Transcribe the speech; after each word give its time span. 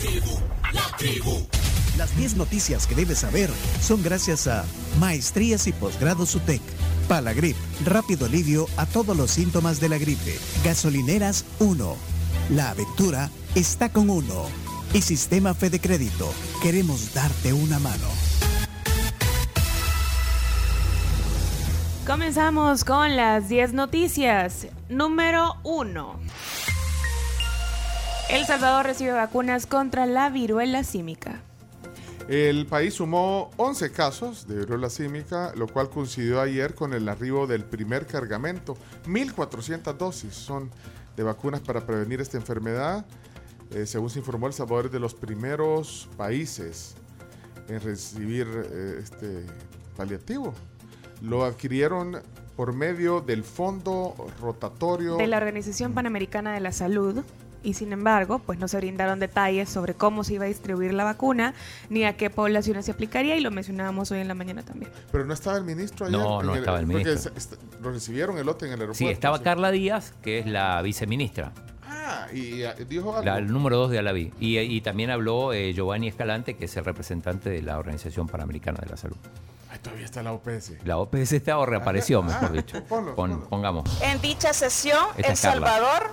tribu, 0.00 0.38
la 0.72 0.96
tribu. 0.96 1.46
Las 1.98 2.16
10 2.16 2.36
noticias 2.36 2.86
que 2.86 2.94
debes 2.94 3.18
saber 3.18 3.50
son 3.82 4.02
gracias 4.02 4.46
a 4.46 4.64
Maestrías 4.98 5.66
y 5.66 5.72
Posgrados 5.72 6.34
UTEC, 6.34 6.62
Palagrip, 7.08 7.56
rápido 7.84 8.26
alivio 8.26 8.66
a 8.76 8.86
todos 8.86 9.16
los 9.16 9.30
síntomas 9.30 9.80
de 9.80 9.90
la 9.90 9.98
gripe, 9.98 10.38
Gasolineras 10.64 11.44
1, 11.58 11.96
La 12.50 12.70
Aventura 12.70 13.30
está 13.54 13.90
con 13.90 14.08
uno 14.08 14.46
y 14.94 15.02
Sistema 15.02 15.52
Fede 15.52 15.80
Crédito, 15.80 16.32
queremos 16.62 17.12
darte 17.12 17.52
una 17.52 17.78
mano. 17.78 18.08
Comenzamos 22.06 22.84
con 22.84 23.14
las 23.14 23.48
10 23.48 23.74
noticias. 23.74 24.66
Número 24.88 25.54
1. 25.62 26.18
El 28.30 28.46
Salvador 28.46 28.86
recibe 28.86 29.10
vacunas 29.10 29.66
contra 29.66 30.06
la 30.06 30.30
viruela 30.30 30.84
símica. 30.84 31.40
El 32.28 32.64
país 32.66 32.94
sumó 32.94 33.50
11 33.56 33.90
casos 33.90 34.46
de 34.46 34.58
viruela 34.58 34.88
símica, 34.88 35.52
lo 35.56 35.66
cual 35.66 35.90
coincidió 35.90 36.40
ayer 36.40 36.76
con 36.76 36.94
el 36.94 37.08
arribo 37.08 37.48
del 37.48 37.64
primer 37.64 38.06
cargamento. 38.06 38.76
1.400 39.06 39.96
dosis 39.96 40.32
son 40.32 40.70
de 41.16 41.24
vacunas 41.24 41.60
para 41.60 41.84
prevenir 41.84 42.20
esta 42.20 42.36
enfermedad. 42.36 43.04
Eh, 43.72 43.84
según 43.84 44.10
se 44.10 44.20
informó, 44.20 44.46
El 44.46 44.52
Salvador 44.52 44.86
es 44.86 44.92
de 44.92 45.00
los 45.00 45.14
primeros 45.14 46.08
países 46.16 46.94
en 47.68 47.80
recibir 47.80 48.46
eh, 48.48 49.00
este 49.02 49.44
paliativo 49.96 50.54
lo 51.22 51.44
adquirieron 51.44 52.22
por 52.56 52.72
medio 52.72 53.20
del 53.20 53.44
fondo 53.44 54.14
rotatorio 54.40 55.16
de 55.16 55.26
la 55.26 55.36
Organización 55.36 55.92
Panamericana 55.92 56.52
de 56.52 56.60
la 56.60 56.72
Salud 56.72 57.22
y 57.62 57.74
sin 57.74 57.92
embargo, 57.92 58.38
pues 58.38 58.58
no 58.58 58.68
se 58.68 58.76
brindaron 58.76 59.18
detalles 59.18 59.68
sobre 59.68 59.94
cómo 59.94 60.24
se 60.24 60.34
iba 60.34 60.44
a 60.44 60.48
distribuir 60.48 60.92
la 60.92 61.04
vacuna 61.04 61.54
ni 61.88 62.04
a 62.04 62.16
qué 62.16 62.30
poblaciones 62.30 62.86
se 62.86 62.92
aplicaría 62.92 63.36
y 63.36 63.40
lo 63.40 63.50
mencionábamos 63.50 64.10
hoy 64.10 64.20
en 64.20 64.28
la 64.28 64.34
mañana 64.34 64.62
también. 64.62 64.90
Pero 65.10 65.24
no 65.24 65.34
estaba 65.34 65.58
el 65.58 65.64
ministro 65.64 66.06
ayer. 66.06 66.18
No, 66.18 66.42
no 66.42 66.54
estaba 66.54 66.78
el 66.80 66.86
ministro. 66.86 67.32
Porque 67.32 67.82
lo 67.82 67.90
recibieron 67.92 68.38
el 68.38 68.46
lote 68.46 68.66
en 68.66 68.72
el 68.72 68.80
aeropuerto. 68.80 68.98
Sí, 68.98 69.08
estaba 69.08 69.42
Carla 69.42 69.70
Díaz, 69.70 70.14
que 70.22 70.38
es 70.38 70.46
la 70.46 70.80
viceministra. 70.82 71.52
Ah, 71.86 72.26
y 72.32 72.62
eh, 72.62 72.74
dijo 72.88 73.16
algo. 73.16 73.36
el 73.36 73.52
número 73.52 73.76
dos 73.76 73.90
de 73.90 73.98
Alaví. 73.98 74.32
Y, 74.38 74.58
y 74.58 74.80
también 74.80 75.10
habló 75.10 75.52
eh, 75.52 75.72
Giovanni 75.72 76.08
Escalante, 76.08 76.56
que 76.56 76.66
es 76.66 76.76
el 76.76 76.84
representante 76.84 77.50
de 77.50 77.62
la 77.62 77.78
Organización 77.78 78.26
Panamericana 78.26 78.78
de 78.82 78.90
la 78.90 78.96
Salud 78.96 79.18
todavía 79.82 80.04
está 80.04 80.22
la 80.22 80.32
OPS. 80.32 80.72
La 80.84 80.98
OPS 80.98 81.32
está 81.32 81.58
o 81.58 81.66
reapareció, 81.66 82.20
ah, 82.20 82.22
mejor 82.22 82.52
dicho. 82.52 82.82
Pongamos. 82.86 83.84
En 84.02 84.20
dicha 84.20 84.52
sesión, 84.52 85.06
El 85.16 85.36
Salvador 85.36 86.10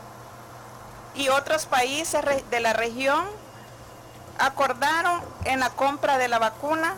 y 1.17 1.29
otros 1.29 1.65
países 1.65 2.21
de 2.49 2.59
la 2.59 2.73
región 2.73 3.25
acordaron 4.37 5.21
en 5.45 5.59
la 5.59 5.71
compra 5.71 6.17
de 6.17 6.27
la 6.27 6.39
vacuna 6.39 6.95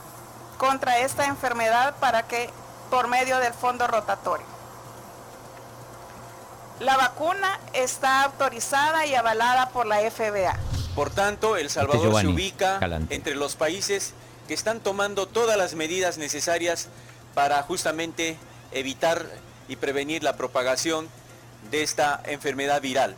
contra 0.57 0.99
esta 0.99 1.25
enfermedad 1.25 1.95
para 1.99 2.27
que 2.27 2.49
por 2.89 3.07
medio 3.07 3.37
del 3.37 3.53
fondo 3.53 3.87
rotatorio. 3.87 4.45
La 6.79 6.97
vacuna 6.97 7.59
está 7.73 8.23
autorizada 8.23 9.05
y 9.05 9.15
avalada 9.15 9.69
por 9.69 9.85
la 9.85 9.99
FBA. 10.09 10.57
Por 10.95 11.09
tanto, 11.09 11.55
El 11.55 11.67
este 11.67 11.79
Salvador 11.79 12.21
se 12.21 12.27
ubica 12.27 12.79
entre 13.09 13.35
los 13.35 13.55
países 13.55 14.13
que 14.47 14.53
están 14.53 14.79
tomando 14.79 15.27
todas 15.27 15.57
las 15.57 15.75
medidas 15.75 16.17
necesarias 16.17 16.87
para 17.35 17.61
justamente 17.63 18.37
evitar 18.71 19.25
y 19.67 19.75
prevenir 19.75 20.23
la 20.23 20.35
propagación 20.35 21.07
de 21.69 21.83
esta 21.83 22.21
enfermedad 22.25 22.81
viral. 22.81 23.15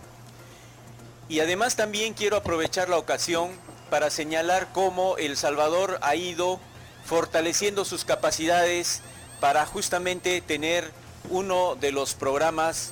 Y 1.31 1.39
además 1.39 1.77
también 1.77 2.13
quiero 2.13 2.35
aprovechar 2.35 2.89
la 2.89 2.97
ocasión 2.97 3.51
para 3.89 4.09
señalar 4.09 4.67
cómo 4.73 5.15
El 5.15 5.37
Salvador 5.37 5.97
ha 6.01 6.17
ido 6.17 6.59
fortaleciendo 7.05 7.85
sus 7.85 8.03
capacidades 8.03 9.01
para 9.39 9.65
justamente 9.65 10.41
tener 10.41 10.91
uno 11.29 11.77
de 11.79 11.93
los 11.93 12.15
programas 12.15 12.91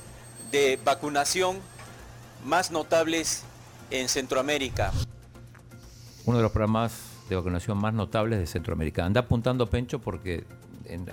de 0.53 0.79
vacunación 0.85 1.57
más 2.45 2.71
notables 2.71 3.43
en 3.91 4.07
Centroamérica. 4.07 4.93
Uno 6.23 6.37
de 6.37 6.43
los 6.43 6.53
programas 6.53 6.93
de 7.27 7.35
vacunación 7.35 7.77
más 7.77 7.93
notables 7.93 8.39
de 8.39 8.47
Centroamérica. 8.47 9.03
Anda 9.03 9.19
apuntando 9.19 9.69
Pencho 9.69 9.99
porque 9.99 10.45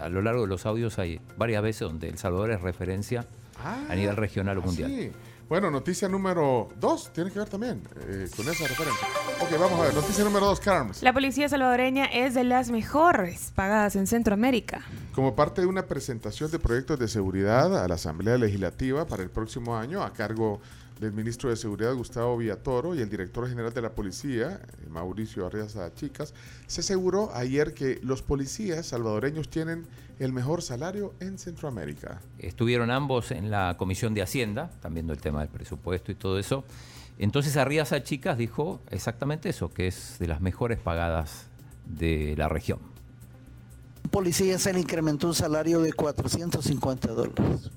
a 0.00 0.08
lo 0.08 0.22
largo 0.22 0.42
de 0.42 0.46
los 0.46 0.64
audios 0.64 1.00
hay 1.00 1.20
varias 1.36 1.60
veces 1.60 1.80
donde 1.80 2.08
El 2.08 2.18
Salvador 2.18 2.52
es 2.52 2.60
referencia 2.60 3.26
a 3.64 3.96
nivel 3.96 4.12
ah, 4.12 4.14
regional 4.14 4.58
o 4.58 4.62
mundial. 4.62 5.12
Bueno, 5.48 5.70
noticia 5.70 6.08
número 6.08 6.68
dos, 6.80 7.12
tiene 7.12 7.30
que 7.30 7.38
ver 7.38 7.48
también 7.48 7.80
eh, 8.00 8.28
con 8.36 8.48
esa 8.48 8.66
referencia. 8.66 9.06
Ok, 9.40 9.50
vamos 9.60 9.78
a 9.78 9.84
ver, 9.84 9.94
noticia 9.94 10.24
número 10.24 10.44
dos, 10.46 10.58
Carms. 10.58 11.04
La 11.04 11.12
policía 11.12 11.48
salvadoreña 11.48 12.06
es 12.06 12.34
de 12.34 12.42
las 12.42 12.68
mejores 12.68 13.52
pagadas 13.54 13.94
en 13.94 14.08
Centroamérica. 14.08 14.82
Como 15.14 15.36
parte 15.36 15.60
de 15.60 15.68
una 15.68 15.86
presentación 15.86 16.50
de 16.50 16.58
proyectos 16.58 16.98
de 16.98 17.06
seguridad 17.06 17.80
a 17.80 17.86
la 17.86 17.94
Asamblea 17.94 18.36
Legislativa 18.38 19.06
para 19.06 19.22
el 19.22 19.30
próximo 19.30 19.76
año, 19.76 20.02
a 20.02 20.12
cargo 20.12 20.60
del 21.00 21.12
ministro 21.12 21.50
de 21.50 21.56
Seguridad 21.56 21.94
Gustavo 21.94 22.38
Villatoro 22.38 22.94
y 22.94 23.00
el 23.00 23.10
director 23.10 23.48
general 23.48 23.72
de 23.72 23.82
la 23.82 23.94
policía, 23.94 24.60
eh, 24.62 24.88
Mauricio 24.88 25.46
Arriaza 25.46 25.92
Chicas, 25.94 26.32
se 26.66 26.80
aseguró 26.80 27.34
ayer 27.34 27.74
que 27.74 28.00
los 28.02 28.22
policías 28.22 28.86
salvadoreños 28.86 29.48
tienen 29.48 29.86
el 30.18 30.32
mejor 30.32 30.62
salario 30.62 31.12
en 31.20 31.38
Centroamérica. 31.38 32.20
Estuvieron 32.38 32.90
ambos 32.90 33.30
en 33.30 33.50
la 33.50 33.76
Comisión 33.76 34.14
de 34.14 34.22
Hacienda, 34.22 34.70
también 34.80 35.06
viendo 35.06 35.12
el 35.12 35.20
tema 35.20 35.40
del 35.40 35.48
presupuesto 35.50 36.10
y 36.10 36.14
todo 36.14 36.38
eso. 36.38 36.64
Entonces 37.18 37.56
Arriaza 37.58 38.02
Chicas 38.02 38.38
dijo 38.38 38.80
exactamente 38.90 39.50
eso, 39.50 39.70
que 39.70 39.88
es 39.88 40.16
de 40.18 40.26
las 40.26 40.40
mejores 40.40 40.78
pagadas 40.78 41.48
de 41.84 42.34
la 42.38 42.48
región. 42.48 42.78
Policía 44.10 44.58
se 44.58 44.72
le 44.72 44.80
incrementó 44.80 45.26
un 45.26 45.34
salario 45.34 45.80
de 45.80 45.92
450 45.92 47.08
dólares 47.08 47.70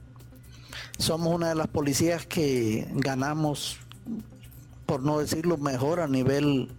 somos 1.00 1.34
una 1.34 1.50
de 1.50 1.56
las 1.56 1.68
policías 1.68 2.28
que 2.28 2.88
ganamos, 2.92 3.80
por 4.86 5.02
no 5.02 5.20
decirlo 5.20 5.58
mejor, 5.58 6.02
a 6.02 6.08
nivel 6.08 6.70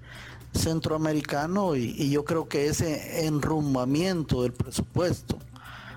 centroamericano 0.52 1.74
y, 1.74 2.10
yo 2.10 2.24
creo 2.24 2.46
que 2.48 2.66
ese 2.66 3.26
enrumbamiento 3.26 4.42
del 4.42 4.52
presupuesto 4.52 5.38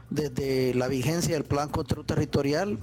desde 0.09 0.73
la 0.75 0.88
vigencia 0.88 1.33
del 1.33 1.44
plan 1.44 1.69
control 1.69 2.06
territorial, 2.06 2.78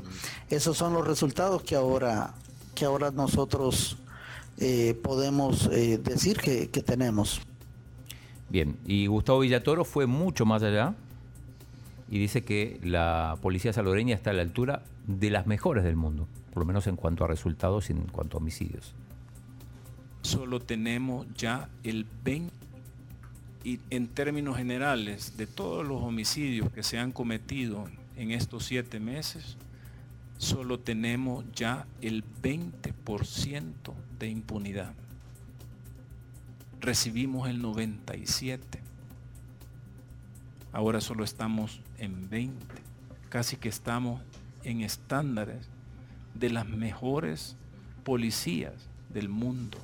esos 0.51 0.77
son 0.77 0.93
los 0.93 1.07
resultados 1.07 1.63
que 1.63 1.77
ahora, 1.77 2.35
que 2.75 2.85
ahora 2.85 3.11
nosotros 3.11 3.97
eh, 4.59 4.99
podemos 5.03 5.71
eh, 5.73 5.99
decir 5.99 6.39
que, 6.39 6.69
que 6.69 6.83
tenemos. 6.83 7.41
Bien, 8.49 8.77
y 8.85 9.07
Gustavo 9.07 9.41
Villatoro 9.41 9.85
fue 9.85 10.07
mucho 10.07 10.45
más 10.45 10.63
allá 10.65 10.95
y 12.11 12.19
dice 12.19 12.43
que 12.43 12.81
la 12.83 13.39
policía 13.41 13.73
salvadoreña 13.73 14.15
está 14.15 14.31
a 14.31 14.33
la 14.35 14.43
altura 14.43 14.83
de 15.07 15.31
las 15.31 15.47
mejores 15.47 15.85
del 15.85 15.97
mundo, 15.97 16.27
por 16.53 16.63
lo 16.63 16.67
menos 16.67 16.87
en 16.87 16.97
cuanto 16.97 17.25
a 17.25 17.29
resultados 17.29 17.89
y 17.89 17.93
en 17.93 18.03
cuanto 18.03 18.37
a 18.37 18.41
homicidios. 18.41 18.95
Solo 20.23 20.61
tenemos 20.61 21.27
ya 21.35 21.69
el 21.85 22.07
20 22.25 22.53
y 23.63 23.79
en 23.91 24.09
términos 24.09 24.57
generales 24.57 25.37
de 25.37 25.47
todos 25.47 25.87
los 25.87 26.03
homicidios 26.03 26.71
que 26.73 26.83
se 26.83 26.99
han 26.99 27.13
cometido 27.13 27.89
en 28.17 28.33
estos 28.33 28.65
siete 28.65 28.99
meses, 28.99 29.57
solo 30.37 30.81
tenemos 30.81 31.45
ya 31.55 31.87
el 32.01 32.25
20% 32.43 33.63
de 34.19 34.29
impunidad. 34.29 34.93
Recibimos 36.81 37.49
el 37.49 37.61
97 37.63 38.91
Ahora 40.73 41.01
solo 41.01 41.25
estamos 41.25 41.81
en 42.01 42.29
20. 42.29 42.67
Casi 43.29 43.57
que 43.57 43.69
estamos 43.69 44.21
en 44.65 44.81
estándares 44.81 45.69
de 46.35 46.51
las 46.51 46.67
mejores 46.67 47.57
policías 48.03 48.75
del 49.09 49.29
mundo 49.29 49.79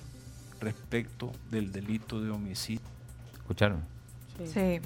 respecto 0.60 1.30
del 1.50 1.70
delito 1.70 2.20
de 2.20 2.30
homicidio. 2.30 2.82
¿Escucharon? 3.34 3.82
Sí. 4.44 4.80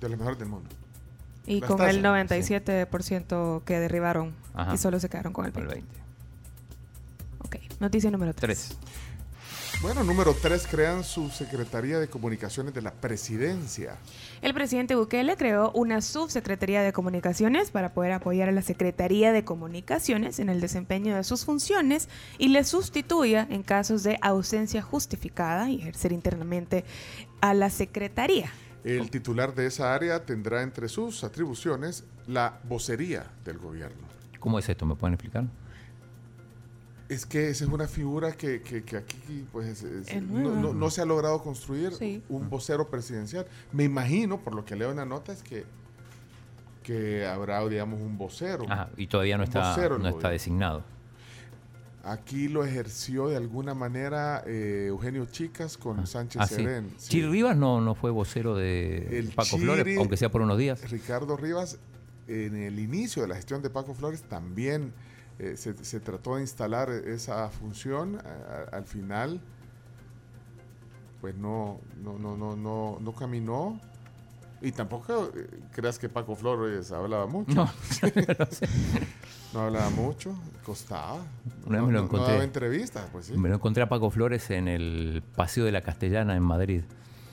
De 0.00 0.08
las 0.08 0.18
mejores 0.18 0.38
del 0.38 0.48
mundo. 0.48 0.68
Y 1.46 1.60
con 1.60 1.82
el 1.82 2.04
97% 2.04 3.64
que 3.64 3.80
derribaron 3.80 4.32
y 4.72 4.78
solo 4.78 5.00
se 5.00 5.08
quedaron 5.08 5.32
con 5.32 5.46
el 5.46 5.52
20. 5.52 5.82
Ok, 7.40 7.56
noticia 7.80 8.10
número 8.10 8.32
3. 8.32 8.78
Bueno, 9.82 10.04
número 10.04 10.32
3, 10.32 10.68
crean 10.68 11.02
su 11.02 11.28
Secretaría 11.28 11.98
de 11.98 12.06
Comunicaciones 12.06 12.72
de 12.72 12.82
la 12.82 12.92
Presidencia. 12.92 13.96
El 14.40 14.54
presidente 14.54 14.94
Bukele 14.94 15.36
creó 15.36 15.72
una 15.72 16.00
subsecretaría 16.00 16.82
de 16.82 16.92
comunicaciones 16.92 17.72
para 17.72 17.92
poder 17.92 18.12
apoyar 18.12 18.48
a 18.48 18.52
la 18.52 18.62
Secretaría 18.62 19.32
de 19.32 19.44
Comunicaciones 19.44 20.38
en 20.38 20.50
el 20.50 20.60
desempeño 20.60 21.16
de 21.16 21.24
sus 21.24 21.44
funciones 21.44 22.08
y 22.38 22.50
le 22.50 22.62
sustituya 22.62 23.44
en 23.50 23.64
casos 23.64 24.04
de 24.04 24.18
ausencia 24.22 24.82
justificada 24.82 25.68
y 25.68 25.80
ejercer 25.80 26.12
internamente 26.12 26.84
a 27.40 27.52
la 27.52 27.68
Secretaría. 27.68 28.52
El 28.84 29.10
titular 29.10 29.52
de 29.52 29.66
esa 29.66 29.96
área 29.96 30.24
tendrá 30.24 30.62
entre 30.62 30.88
sus 30.88 31.24
atribuciones 31.24 32.04
la 32.28 32.60
vocería 32.68 33.26
del 33.44 33.58
gobierno. 33.58 34.06
¿Cómo 34.38 34.60
es 34.60 34.68
esto? 34.68 34.86
¿Me 34.86 34.94
pueden 34.94 35.14
explicar? 35.14 35.46
Es 37.12 37.26
que 37.26 37.50
esa 37.50 37.64
es 37.64 37.70
una 37.70 37.86
figura 37.86 38.32
que, 38.32 38.62
aquí 38.96 39.46
pues, 39.52 39.84
no, 40.22 40.90
se 40.90 41.02
ha 41.02 41.04
logrado 41.04 41.42
construir 41.42 41.92
un 42.30 42.48
vocero 42.48 42.88
presidencial. 42.88 43.46
Me 43.70 43.84
imagino, 43.84 44.40
por 44.40 44.54
lo 44.54 44.64
que 44.64 44.76
leo 44.76 44.90
en 44.90 44.96
la 44.96 45.04
nota, 45.04 45.30
es 45.30 45.42
que, 45.42 45.66
que 46.82 47.26
habrá, 47.26 47.68
digamos, 47.68 48.00
un 48.00 48.16
vocero. 48.16 48.64
y 48.96 49.08
todavía 49.08 49.36
no 49.36 49.44
está, 49.44 49.76
no 49.98 50.08
está 50.08 50.30
designado. 50.30 50.84
Aquí 52.02 52.48
lo 52.48 52.64
ejerció 52.64 53.28
de 53.28 53.36
alguna 53.36 53.74
manera 53.74 54.42
eh, 54.46 54.86
Eugenio 54.88 55.26
Chicas 55.26 55.76
con 55.76 56.00
ah. 56.00 56.06
Sánchez 56.06 56.42
ah, 56.42 56.46
Serén. 56.46 56.90
Sí. 56.96 57.24
Rivas 57.24 57.56
no, 57.56 57.80
no 57.82 57.94
fue 57.94 58.10
vocero 58.10 58.56
de 58.56 59.30
Paco 59.36 59.58
Flores, 59.58 59.98
aunque 59.98 60.16
sea 60.16 60.30
por 60.30 60.40
unos 60.40 60.56
días. 60.56 60.90
Ricardo 60.90 61.36
Rivas, 61.36 61.78
en 62.26 62.56
el 62.56 62.78
inicio 62.78 63.20
de 63.20 63.28
la 63.28 63.36
gestión 63.36 63.60
de 63.60 63.68
Paco 63.68 63.94
Flores, 63.94 64.22
también 64.22 64.94
eh, 65.42 65.56
se, 65.56 66.00
trató 66.00 66.36
de 66.36 66.42
instalar 66.42 66.90
esa 66.90 67.48
función. 67.50 68.18
al 68.70 68.84
final, 68.84 69.40
pues 71.20 71.34
no, 71.36 71.80
no, 72.02 72.18
no, 72.18 72.36
no, 72.36 72.56
no, 72.56 72.98
no 73.00 73.12
caminó. 73.12 73.80
Y 74.60 74.70
tampoco 74.70 75.32
eh, 75.34 75.48
creas 75.72 75.98
que 75.98 76.08
Paco 76.08 76.36
Flores 76.36 76.92
hablaba 76.92 77.26
mucho. 77.26 77.52
No, 77.52 77.70
no 79.52 79.60
hablaba 79.60 79.90
mucho, 79.90 80.38
costaba. 80.64 81.18
Una 81.66 81.78
vez 81.78 81.86
me 81.88 81.92
lo 81.92 82.04
encontré. 82.04 82.26
No 82.26 82.32
daba 82.32 82.44
entrevistas, 82.44 83.08
pues 83.10 83.26
sí. 83.26 83.36
Me 83.36 83.48
lo 83.48 83.56
encontré 83.56 83.82
a 83.82 83.88
Paco 83.88 84.10
Flores 84.10 84.48
en 84.50 84.68
el 84.68 85.24
Paseo 85.34 85.64
de 85.64 85.72
la 85.72 85.80
Castellana 85.80 86.36
en 86.36 86.44
Madrid. 86.44 86.82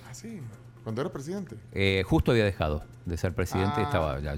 Ah, 0.09 0.13
sí. 0.13 0.41
Cuando 0.83 1.01
era 1.01 1.11
presidente. 1.11 1.55
Eh, 1.71 2.03
justo 2.03 2.31
había 2.31 2.45
dejado 2.45 2.83
de 3.05 3.17
ser 3.17 3.35
presidente 3.35 3.75
y 3.77 3.83
ah. 3.83 3.85
estaba 3.85 4.19
ya 4.19 4.33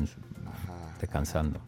descansando. 1.00 1.62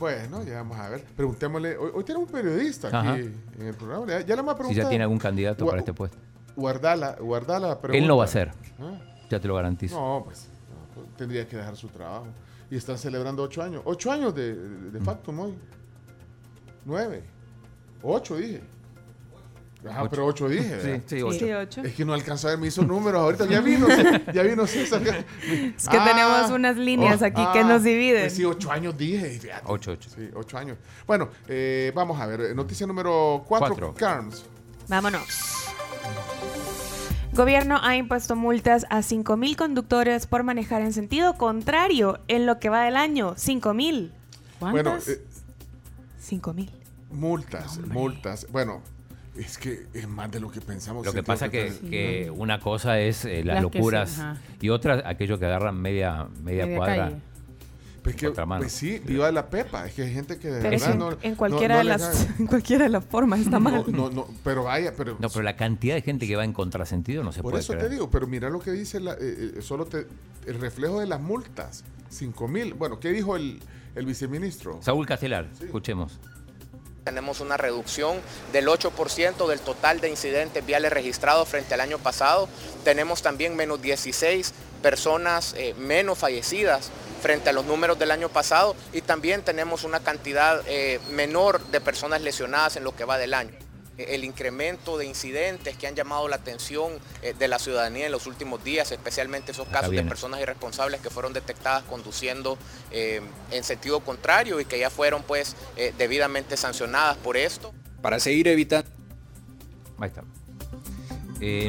Bueno, 0.00 0.42
ya 0.42 0.54
vamos 0.54 0.78
a 0.78 0.88
ver. 0.88 1.04
Preguntémosle. 1.04 1.76
Hoy, 1.76 2.02
tiene 2.04 2.22
un 2.22 2.26
periodista 2.26 2.88
aquí 2.88 3.20
en 3.58 3.66
el 3.66 3.74
programa. 3.74 4.06
Ya, 4.06 4.20
le 4.20 4.36
vamos 4.36 4.54
a 4.54 4.56
preguntar. 4.56 4.74
Si 4.74 4.82
ya 4.82 4.88
tiene 4.88 5.04
algún 5.04 5.18
candidato 5.18 5.66
para 5.66 5.78
este 5.78 5.92
puesto. 5.92 6.16
Guardala, 6.56 7.16
guardala 7.20 7.78
pregunta. 7.78 7.98
Él 7.98 8.08
no 8.08 8.16
va 8.16 8.24
a 8.24 8.28
ser. 8.28 8.50
¿Ah? 8.80 8.98
Ya 9.28 9.38
te 9.38 9.46
lo 9.46 9.54
garantizo. 9.54 10.00
No, 10.00 10.24
pues, 10.24 10.48
tendría 11.18 11.46
que 11.46 11.58
dejar 11.58 11.76
su 11.76 11.88
trabajo. 11.88 12.28
Y 12.70 12.76
están 12.76 12.96
celebrando 12.96 13.42
ocho 13.42 13.62
años. 13.62 13.82
Ocho 13.84 14.10
años 14.10 14.34
de, 14.34 14.54
de, 14.54 15.00
facto, 15.00 15.32
hoy. 15.32 15.54
Nueve. 16.86 17.22
Ocho, 18.02 18.38
dije. 18.38 18.62
Ajá, 19.88 20.10
pero 20.10 20.26
ocho 20.26 20.48
dije. 20.48 21.02
Sí, 21.06 21.16
sí, 21.16 21.22
ocho. 21.22 21.80
Es 21.82 21.94
que 21.94 22.04
no 22.04 22.12
alcanzó 22.12 22.48
a 22.48 22.50
ver, 22.50 22.60
me 22.60 22.66
hizo 22.66 22.82
números. 22.82 23.20
Ahorita 23.22 23.46
ya 23.46 23.60
vino, 23.60 23.86
ya 24.34 24.42
vino 24.42 24.66
César. 24.66 25.02
Es 25.02 25.88
que 25.88 25.98
tenemos 25.98 26.50
ah. 26.50 26.54
unas 26.54 26.76
líneas 26.76 27.22
aquí 27.22 27.42
que 27.52 27.62
nos 27.64 27.80
ah, 27.80 27.84
dividen. 27.84 28.22
Pues 28.22 28.34
sí, 28.34 28.44
ocho 28.44 28.70
años 28.70 28.96
dije. 28.96 29.40
Ocho, 29.64 29.92
ocho. 29.92 30.10
Sí, 30.10 30.28
ocho 30.34 30.58
años. 30.58 30.76
Bueno, 31.06 31.28
eh, 31.48 31.92
vamos 31.94 32.20
a 32.20 32.26
ver. 32.26 32.54
Noticia 32.54 32.86
número 32.86 33.44
cuatro. 33.46 33.68
cuatro. 33.68 33.94
Carms. 33.94 34.44
Vámonos. 34.88 35.70
Gobierno 37.32 37.78
ha 37.80 37.96
impuesto 37.96 38.34
multas 38.34 38.86
a 38.90 38.98
5.000 38.98 39.54
conductores 39.54 40.26
por 40.26 40.42
manejar 40.42 40.82
en 40.82 40.92
sentido 40.92 41.34
contrario 41.34 42.18
en 42.26 42.44
lo 42.44 42.58
que 42.58 42.68
va 42.70 42.82
del 42.82 42.96
año. 42.96 43.36
5.000. 43.36 44.10
¿Cuántas? 44.58 44.82
Bueno, 44.82 44.98
eh, 45.06 45.24
5.000. 46.28 46.70
Multas, 47.12 47.78
multas. 47.78 48.46
Bueno, 48.50 48.82
es 49.36 49.58
que 49.58 49.86
es 49.94 50.08
más 50.08 50.30
de 50.30 50.40
lo 50.40 50.50
que 50.50 50.60
pensamos. 50.60 51.06
Lo 51.06 51.12
que 51.12 51.22
pasa 51.22 51.46
es 51.46 51.50
que, 51.50 51.72
que, 51.88 52.30
una 52.30 52.58
cosa 52.60 52.98
es 52.98 53.24
eh, 53.24 53.44
las, 53.44 53.62
locuras 53.62 54.20
y 54.60 54.68
otra 54.70 55.02
aquello 55.08 55.38
que 55.38 55.46
agarran 55.46 55.80
media, 55.80 56.28
media, 56.42 56.76
cuadra. 56.76 57.12
Pues, 58.02 58.16
que, 58.16 58.30
pues 58.30 58.72
sí, 58.72 58.98
viva 59.04 59.30
la 59.30 59.50
pepa. 59.50 59.86
Es 59.86 59.92
que 59.92 60.02
hay 60.02 60.12
gente 60.12 60.38
que 60.38 60.48
de 60.48 60.70
verdad 60.70 60.94
no, 60.94 61.18
en 61.20 61.34
cualquiera 61.34 61.78
de 61.78 61.84
las 61.84 62.28
en 62.38 62.46
cualquiera 62.46 62.84
de 62.84 62.90
las 62.90 63.04
formas 63.04 63.40
está 63.40 63.58
mal. 63.58 63.84
No, 63.88 64.10
no, 64.10 64.26
pero 64.42 64.64
vaya, 64.64 64.94
pero 64.96 65.16
no, 65.18 65.28
pero 65.28 65.42
la 65.42 65.54
cantidad 65.56 65.94
de 65.94 66.02
gente 66.02 66.26
que 66.26 66.34
va 66.34 66.44
en 66.44 66.54
contrasentido 66.54 67.22
no 67.22 67.30
se 67.30 67.42
puede. 67.42 67.52
Por 67.52 67.60
eso 67.60 67.76
te 67.76 67.90
digo, 67.90 68.10
pero 68.10 68.26
mira 68.26 68.48
lo 68.48 68.58
que 68.58 68.70
dice 68.70 69.00
la, 69.00 69.12
eh, 69.12 69.52
eh, 69.56 69.62
solo 69.62 69.84
te, 69.84 70.06
el 70.46 70.58
reflejo 70.58 71.00
de 71.00 71.06
las 71.06 71.20
multas, 71.20 71.84
5 72.08 72.48
mil. 72.48 72.72
Bueno, 72.72 72.98
¿qué 72.98 73.10
dijo 73.10 73.36
el, 73.36 73.60
el 73.94 74.06
viceministro? 74.06 74.78
Saúl 74.80 75.06
Castelar, 75.06 75.48
escuchemos. 75.60 76.18
Tenemos 77.04 77.40
una 77.40 77.56
reducción 77.56 78.20
del 78.52 78.68
8% 78.68 79.48
del 79.48 79.60
total 79.60 80.00
de 80.00 80.10
incidentes 80.10 80.64
viales 80.64 80.92
registrados 80.92 81.48
frente 81.48 81.74
al 81.74 81.80
año 81.80 81.98
pasado. 81.98 82.48
Tenemos 82.84 83.22
también 83.22 83.56
menos 83.56 83.80
16 83.80 84.52
personas 84.82 85.54
eh, 85.56 85.74
menos 85.78 86.18
fallecidas 86.18 86.90
frente 87.22 87.50
a 87.50 87.52
los 87.52 87.66
números 87.66 87.98
del 87.98 88.10
año 88.10 88.28
pasado 88.28 88.74
y 88.92 89.02
también 89.02 89.42
tenemos 89.42 89.84
una 89.84 90.00
cantidad 90.00 90.62
eh, 90.66 91.00
menor 91.10 91.60
de 91.66 91.80
personas 91.80 92.22
lesionadas 92.22 92.76
en 92.76 92.84
lo 92.84 92.96
que 92.96 93.04
va 93.04 93.18
del 93.18 93.34
año. 93.34 93.69
El 93.98 94.24
incremento 94.24 94.96
de 94.96 95.06
incidentes 95.06 95.76
que 95.76 95.86
han 95.86 95.94
llamado 95.94 96.26
la 96.28 96.36
atención 96.36 96.92
eh, 97.22 97.34
de 97.38 97.48
la 97.48 97.58
ciudadanía 97.58 98.06
en 98.06 98.12
los 98.12 98.26
últimos 98.26 98.64
días, 98.64 98.90
especialmente 98.92 99.52
esos 99.52 99.68
casos 99.68 99.90
de 99.90 100.02
personas 100.04 100.40
irresponsables 100.40 101.00
que 101.00 101.10
fueron 101.10 101.32
detectadas 101.32 101.82
conduciendo 101.84 102.58
en 102.90 103.64
sentido 103.64 104.00
contrario 104.00 104.60
y 104.60 104.64
que 104.64 104.78
ya 104.78 104.90
fueron 104.90 105.22
pues 105.22 105.54
debidamente 105.98 106.56
sancionadas 106.56 107.16
por 107.18 107.36
esto. 107.36 107.72
Para 108.00 108.18
seguir 108.18 108.48
evitando... 108.48 108.88
Ahí 109.98 110.08
está. 110.08 110.22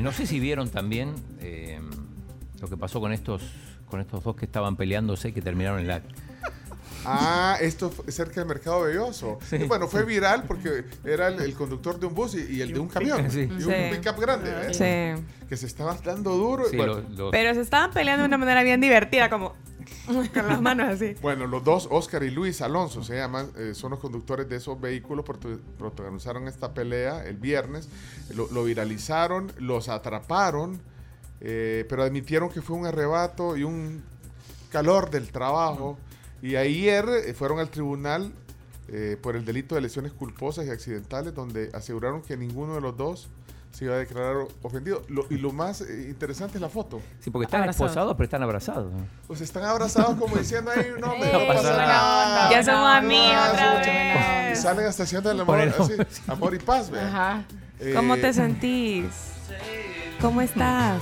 no 0.01 0.11
sé 0.13 0.25
si 0.25 0.39
vieron 0.39 0.69
también 0.69 1.15
lo 2.61 2.69
que 2.69 2.77
pasó 2.77 3.01
con 3.01 3.11
estos, 3.11 3.41
con 3.89 3.99
estos 3.99 4.23
dos 4.23 4.35
que 4.35 4.45
estaban 4.45 4.77
peleándose 4.77 5.33
que 5.33 5.41
terminaron 5.41 5.79
en 5.79 5.87
la... 5.87 6.01
Ah, 7.05 7.57
esto 7.61 7.91
cerca 8.07 8.41
del 8.41 8.47
mercado 8.47 8.81
Belloso. 8.81 9.39
bueno, 9.67 9.87
fue 9.87 10.05
viral 10.05 10.43
porque 10.43 10.85
era 11.03 11.27
el, 11.27 11.53
conductor 11.53 11.99
de 11.99 12.05
un 12.05 12.15
bus 12.15 12.35
y, 12.35 12.61
el 12.61 12.73
de 12.73 12.79
un 12.79 12.87
camión. 12.87 13.27
Y 13.31 13.63
un 13.63 13.73
pickup 13.91 14.19
grande. 14.19 14.51
¿eh? 14.71 15.17
Que 15.47 15.57
se 15.57 15.65
estaban 15.65 15.97
dando 16.03 16.35
duro. 16.35 16.65
Pero 17.31 17.53
se 17.53 17.61
estaban 17.61 17.91
peleando 17.91 18.23
de 18.23 18.27
una 18.27 18.37
manera 18.37 18.63
bien 18.63 18.81
divertida, 18.81 19.29
como 19.29 19.53
con 20.05 20.47
las 20.47 20.61
manos 20.61 20.87
así. 20.89 21.15
Bueno, 21.21 21.47
los 21.47 21.63
dos, 21.63 21.87
Oscar 21.91 22.23
y 22.23 22.31
Luis 22.31 22.61
Alonso, 22.61 23.03
se 23.03 23.15
llaman, 23.15 23.49
eh, 23.57 23.73
son 23.73 23.91
los 23.91 23.99
conductores 23.99 24.47
de 24.47 24.57
esos 24.57 24.79
vehículos, 24.79 25.25
protagonizaron 25.77 26.47
esta 26.47 26.73
pelea 26.73 27.23
el 27.25 27.37
viernes, 27.37 27.89
lo 28.33 28.63
viralizaron, 28.63 29.51
los 29.57 29.89
atraparon 29.89 30.81
eh, 31.43 31.85
pero 31.89 32.03
admitieron 32.03 32.49
que 32.49 32.61
fue 32.61 32.77
un 32.77 32.85
arrebato 32.85 33.57
y 33.57 33.63
un 33.63 34.03
calor 34.71 35.09
del 35.09 35.31
trabajo. 35.31 35.97
Y 36.41 36.55
ayer 36.55 37.05
eh, 37.25 37.33
fueron 37.33 37.59
al 37.59 37.69
tribunal 37.69 38.31
eh, 38.87 39.17
por 39.21 39.35
el 39.35 39.45
delito 39.45 39.75
de 39.75 39.81
lesiones 39.81 40.11
culposas 40.11 40.65
y 40.65 40.69
accidentales, 40.69 41.33
donde 41.33 41.69
aseguraron 41.73 42.21
que 42.21 42.35
ninguno 42.35 42.75
de 42.75 42.81
los 42.81 42.97
dos 42.97 43.29
se 43.71 43.85
iba 43.85 43.95
a 43.95 43.99
declarar 43.99 44.47
ofendido. 44.61 45.03
y 45.29 45.35
lo 45.35 45.51
más 45.53 45.81
interesante 45.81 46.57
es 46.57 46.61
la 46.61 46.69
foto. 46.69 47.01
Sí, 47.21 47.29
porque 47.29 47.45
están 47.45 47.69
esposados, 47.69 48.13
pero 48.15 48.25
están 48.25 48.43
abrazados. 48.43 48.91
Pues 49.27 49.39
están 49.39 49.63
abrazados 49.63 50.17
como 50.17 50.35
diciendo 50.35 50.71
ahí, 50.71 50.87
no, 50.99 51.15
me 51.17 51.31
no 51.31 51.47
pasa 51.47 51.77
nada. 51.77 52.51
Ya 52.51 52.63
somos 52.63 52.89
amigos 52.89 53.47
otra 53.49 53.79
vez. 53.79 54.59
Y 54.59 54.61
salen 54.61 54.85
hasta 54.87 55.03
haciendo 55.03 55.31
el 55.31 55.39
amor, 55.39 55.59
así, 55.59 55.93
amor 56.27 56.53
y 56.53 56.59
paz. 56.59 56.91
Ajá. 56.91 57.45
¿Cómo 57.95 58.17
te 58.17 58.33
sentís? 58.33 59.05
¿Cómo 60.19 60.41
estás? 60.41 61.01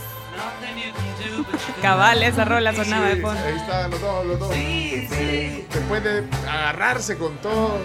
Cabal, 1.82 2.24
esa 2.24 2.46
rola 2.46 2.74
sonaba 2.74 3.08
de 3.08 3.22
fondo. 3.22 3.42
Ahí 3.42 3.56
están 3.56 3.92
los 3.92 4.02
dos, 4.02 4.26
los 4.26 4.40
dos. 4.40 4.54
Sí, 4.54 5.08
sí. 5.10 5.66
Después 5.74 6.04
de 6.04 6.24
agarrarse 6.48 7.18
con 7.18 7.36
todo. 7.38 7.80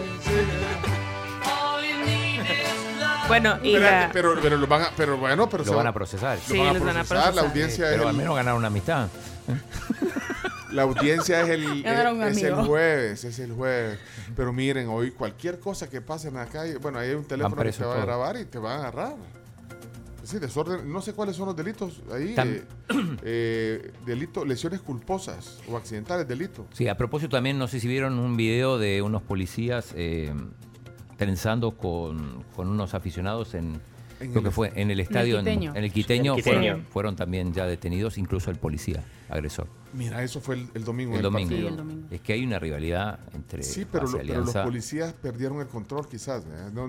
Bueno, 3.29 3.59
y 3.63 3.77
pero, 4.13 4.37
pero, 4.41 4.57
lo 4.57 4.67
van 4.67 4.83
a, 4.83 4.91
pero 4.97 5.17
bueno, 5.17 5.49
pero 5.49 5.65
lo 5.65 5.75
van 5.75 5.87
a 5.87 5.93
procesar. 5.93 6.39
Sí, 6.39 6.57
lo 6.57 6.65
van 6.85 6.97
a 6.99 7.05
procesar. 7.05 7.35
La 7.35 7.43
audiencia 7.43 7.87
pero 7.91 8.09
al 8.09 8.17
menos 8.17 8.37
ganar 8.37 8.55
una 8.55 8.67
amistad. 8.67 9.09
La 10.73 10.83
audiencia 10.83 11.41
es 11.43 11.49
el, 11.51 11.85
es 11.87 12.43
el 12.43 12.55
jueves, 12.55 13.25
es 13.25 13.39
el 13.39 13.53
jueves. 13.53 13.99
Pero 14.37 14.53
miren, 14.53 14.89
hoy 14.89 15.13
cualquier 15.13 15.61
cosa 15.61 15.89
que 15.89 16.01
pase 16.01 16.29
en 16.29 16.35
la 16.35 16.47
calle, 16.47 16.77
bueno, 16.79 16.99
ahí 16.99 17.11
hay 17.11 17.15
un 17.15 17.25
teléfono 17.25 17.63
que 17.63 17.73
te 17.73 17.85
va 17.85 17.95
a 17.95 18.05
grabar 18.05 18.37
y 18.37 18.45
te 18.45 18.59
va 18.59 18.75
a 18.75 18.79
agarrar. 18.79 19.15
Sí, 20.25 20.39
desorden, 20.39 20.91
no 20.91 21.03
sé 21.03 21.13
cuáles 21.13 21.37
son 21.37 21.47
los 21.47 21.57
delitos 21.57 22.01
ahí. 22.11 22.35
Eh, 22.37 22.65
eh, 23.23 23.93
delito, 24.07 24.45
lesiones 24.45 24.81
culposas 24.81 25.61
o 25.69 25.77
accidentales, 25.77 26.27
delito. 26.27 26.67
Sí, 26.73 26.89
a 26.89 26.97
propósito 26.97 27.37
también, 27.37 27.59
no 27.59 27.69
sé 27.69 27.79
si 27.79 27.87
vieron 27.89 28.19
un 28.19 28.37
video 28.37 28.79
de 28.79 29.03
unos 29.03 29.23
policías 29.23 29.93
eh, 29.97 30.33
trenzando 31.19 31.73
con, 31.73 32.45
unos 32.57 32.95
aficionados 32.95 33.55
en, 33.55 33.81
lo 34.33 34.43
que 34.43 34.51
fue 34.51 34.73
en 34.77 34.91
el 34.91 35.01
estadio, 35.01 35.39
en 35.39 35.77
el 35.77 35.93
Quiteño, 35.93 36.37
Fueron, 36.91 37.17
también 37.17 37.53
ya 37.53 37.67
detenidos, 37.67 38.17
incluso 38.17 38.51
el 38.51 38.57
policía 38.57 39.05
agresor. 39.29 39.69
Mira, 39.93 40.23
eso 40.23 40.41
fue 40.41 40.67
el, 40.73 40.85
domingo. 40.85 41.17
El, 41.17 41.23
domingo. 41.23 41.55
Es 42.11 42.23
que 42.23 42.33
hay 42.33 42.45
una 42.45 42.59
rivalidad 42.59 43.21
entre. 43.35 43.63
Sí, 43.63 43.85
pero, 43.91 44.07
los 44.07 44.55
policías 44.55 45.13
perdieron 45.13 45.61
el 45.61 45.67
control, 45.67 46.09
quizás. 46.09 46.45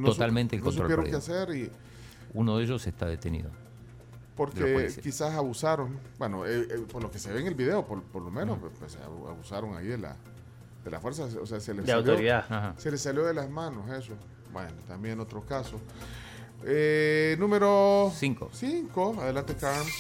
Totalmente 0.06 0.56
el 0.56 0.62
control. 0.62 0.90
No 0.90 0.96
supieron 0.96 1.12
qué 1.12 1.18
hacer 1.18 1.56
y 1.56 1.70
uno 2.36 2.58
de 2.58 2.66
ellos 2.66 2.86
está 2.86 3.08
detenido. 3.08 3.50
Porque 4.36 4.94
quizás 5.02 5.34
abusaron, 5.34 5.98
bueno, 6.20 6.46
eh, 6.46 6.68
eh, 6.70 6.86
por 6.92 7.02
lo 7.02 7.10
que 7.10 7.18
se 7.18 7.32
ve 7.32 7.40
en 7.40 7.48
el 7.48 7.56
video, 7.56 7.86
por, 7.86 8.22
lo 8.22 8.30
menos, 8.30 8.60
pues, 8.60 8.74
pues 8.78 8.98
abusaron 8.98 9.78
ahí 9.78 9.88
de 9.88 9.98
la, 9.98 10.18
de 10.84 10.92
la 10.92 11.00
fuerza, 11.00 11.24
o 11.24 11.46
sea, 11.46 11.60
se 11.62 11.74
les, 11.74 11.86
salió, 11.86 12.76
se 12.78 12.92
les 12.92 13.02
salió 13.02 13.26
de 13.26 13.34
las 13.34 13.50
manos 13.50 13.90
eso. 13.90 14.14
Bueno, 14.52 14.74
también 14.88 15.20
otro 15.20 15.46
caso. 15.46 15.80
Eh, 16.66 17.38
número 17.40 18.12
5. 18.14 18.50
5. 18.52 19.18
Adelante, 19.22 19.56
Carms. 19.56 19.92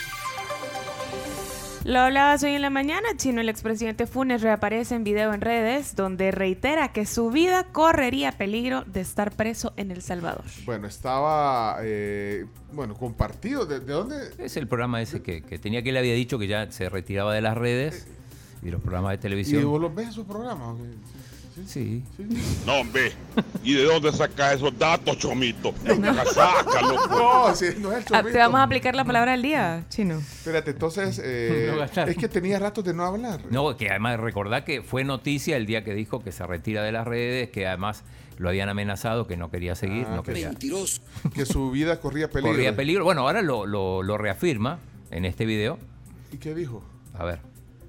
Lo 1.85 1.99
hablabas 1.99 2.41
hoy 2.41 2.55
en 2.55 2.63
la 2.63 2.71
mañana, 2.71 3.09
Chino. 3.15 3.41
El 3.41 3.47
expresidente 3.47 4.07
Funes 4.07 4.41
reaparece 4.41 4.95
en 4.95 5.03
video 5.03 5.31
en 5.35 5.41
redes 5.41 5.95
donde 5.95 6.31
reitera 6.31 6.91
que 6.91 7.05
su 7.05 7.29
vida 7.29 7.65
correría 7.71 8.31
peligro 8.31 8.83
de 8.87 9.01
estar 9.01 9.31
preso 9.31 9.71
en 9.77 9.91
El 9.91 10.01
Salvador. 10.01 10.45
Bueno, 10.65 10.87
estaba 10.87 11.77
eh, 11.83 12.47
bueno 12.73 12.95
compartido. 12.95 13.67
¿De, 13.67 13.81
dónde? 13.81 14.15
Es 14.39 14.57
el 14.57 14.67
programa 14.67 14.99
ese 14.99 15.21
que, 15.21 15.41
tenía 15.59 15.83
que 15.83 15.91
él 15.91 15.97
había 15.97 16.15
dicho 16.15 16.39
que 16.39 16.47
ya 16.47 16.71
se 16.71 16.89
retiraba 16.89 17.35
de 17.35 17.41
las 17.41 17.55
redes 17.55 18.07
y 18.63 18.71
los 18.71 18.81
programas 18.81 19.11
de 19.11 19.17
televisión. 19.19 19.61
¿Y 19.61 19.65
vos 19.65 19.79
los 19.79 19.93
ves 19.93 20.09
esos 20.09 20.25
programas? 20.25 20.77
Sí. 21.67 22.03
No, 22.65 22.81
hombre. 22.81 23.13
¿Y 23.63 23.75
de 23.75 23.83
dónde 23.83 24.11
saca 24.11 24.53
esos 24.53 24.77
datos, 24.77 25.17
chomito? 25.17 25.73
No. 25.97 26.13
Sácalo. 26.25 26.95
Pues. 26.95 27.09
No, 27.09 27.55
sí, 27.55 27.65
no 27.79 27.91
es 27.91 27.99
el 27.99 28.05
chomito. 28.05 28.29
Te 28.31 28.37
vamos 28.37 28.59
a 28.59 28.63
aplicar 28.63 28.95
la 28.95 29.05
palabra 29.05 29.31
del 29.31 29.41
día, 29.41 29.85
chino. 29.89 30.19
Espérate, 30.19 30.71
entonces, 30.71 31.21
eh, 31.23 31.73
es 32.07 32.17
que 32.17 32.27
tenía 32.27 32.59
ratos 32.59 32.83
de 32.83 32.93
no 32.93 33.05
hablar. 33.05 33.41
No, 33.49 33.75
que 33.77 33.89
además 33.89 34.19
recordá 34.19 34.65
que 34.65 34.81
fue 34.81 35.03
noticia 35.03 35.55
el 35.55 35.65
día 35.65 35.83
que 35.83 35.93
dijo 35.93 36.21
que 36.21 36.31
se 36.31 36.45
retira 36.45 36.83
de 36.83 36.91
las 36.91 37.07
redes, 37.07 37.49
que 37.49 37.67
además 37.67 38.03
lo 38.37 38.49
habían 38.49 38.67
amenazado, 38.67 39.27
que 39.27 39.37
no 39.37 39.49
quería 39.49 39.75
seguir. 39.75 40.05
Ah, 40.09 40.15
no 40.15 40.23
quería. 40.23 40.49
Mentiroso. 40.49 41.01
Que 41.33 41.45
su 41.45 41.71
vida 41.71 42.01
corría 42.01 42.29
peligro. 42.29 42.51
Corría 42.51 42.75
peligro. 42.75 43.05
Bueno, 43.05 43.21
ahora 43.21 43.41
lo, 43.41 43.65
lo, 43.65 44.03
lo 44.03 44.17
reafirma 44.17 44.79
en 45.11 45.23
este 45.23 45.45
video. 45.45 45.79
¿Y 46.33 46.37
qué 46.37 46.53
dijo? 46.53 46.83
A 47.17 47.23
ver, 47.23 47.39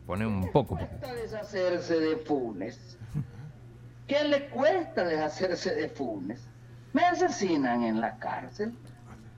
pone 0.07 0.25
un 0.25 0.53
poco. 0.53 0.77
Cuesta 0.77 1.15
deshacerse 1.15 1.99
de 1.99 2.17
Funes 2.19 2.97
¿Qué 4.07 4.23
le 4.25 4.49
cuesta 4.49 5.05
deshacerse 5.05 5.75
de 5.75 5.89
Funes? 5.89 6.47
¿Me 6.93 7.05
asesinan 7.05 7.83
en 7.83 8.01
la 8.01 8.17
cárcel? 8.19 8.73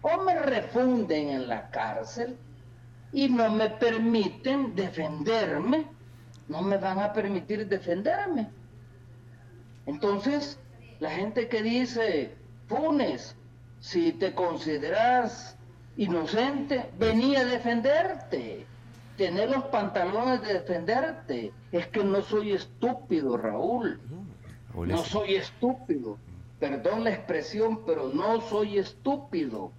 ¿O 0.02 0.22
me 0.22 0.38
refunden 0.38 1.30
en 1.30 1.48
la 1.48 1.70
cárcel? 1.70 2.36
Y 3.12 3.28
no 3.30 3.50
me 3.50 3.70
permiten 3.70 4.74
defenderme. 4.74 5.86
No 6.48 6.62
me 6.62 6.76
van 6.76 6.98
a 6.98 7.12
permitir 7.12 7.66
defenderme. 7.66 8.50
Entonces, 9.86 10.58
la 11.00 11.10
gente 11.10 11.48
que 11.48 11.62
dice, 11.62 12.36
Funes, 12.66 13.34
si 13.80 14.12
te 14.12 14.34
consideras 14.34 15.56
inocente, 15.96 16.90
venía 16.98 17.40
a 17.40 17.44
defenderte. 17.44 18.66
Tener 19.16 19.50
los 19.50 19.64
pantalones 19.64 20.42
de 20.42 20.52
defenderte. 20.54 21.52
Es 21.72 21.86
que 21.88 22.04
no 22.04 22.20
soy 22.22 22.52
estúpido, 22.52 23.36
Raúl. 23.38 23.98
No 24.86 25.04
soy 25.04 25.34
estúpido. 25.34 26.18
Perdón 26.60 27.04
la 27.04 27.10
expresión, 27.10 27.84
pero 27.84 28.10
no 28.12 28.40
soy 28.40 28.78
estúpido. 28.78 29.72